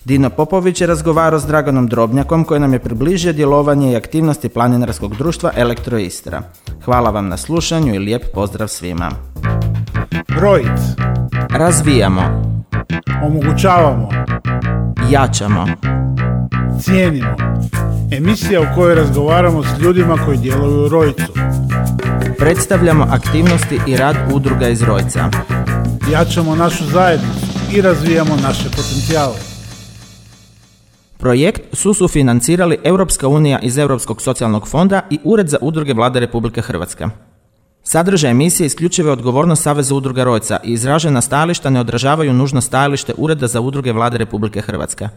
[0.05, 5.17] Dino Popović je razgovarao s Draganom Drobnjakom koji nam je približio djelovanje i aktivnosti planinarskog
[5.17, 6.43] društva Elektro Istra.
[6.85, 9.11] Hvala vam na slušanju i lijep pozdrav svima.
[10.41, 10.81] Rojic.
[11.51, 12.23] Razvijamo,
[13.23, 14.09] Omogućavamo.
[15.11, 15.67] jačamo,
[16.81, 17.37] Cijenimo.
[18.11, 21.33] Emisija u kojoj razgovaramo s ljudima koji djeluju u Rojcu.
[22.39, 25.31] predstavljamo aktivnosti i rad udruga iz Rojca.
[26.13, 29.35] Jačamo našu zajednicu i razvijamo naše potencijale.
[31.19, 36.63] Projekt su sufinancirali Europska unija iz Europskog socijalnog fonda i Ured za udruge Vlade Republike
[36.63, 37.07] Hrvatske.
[37.83, 43.13] Sadržaj emisije isključiva je odgovornost Saveza udruga Rojca i izražena stajališta ne odražavaju nužno stajalište
[43.17, 45.09] Ureda za udruge Vlade Republike Hrvatske.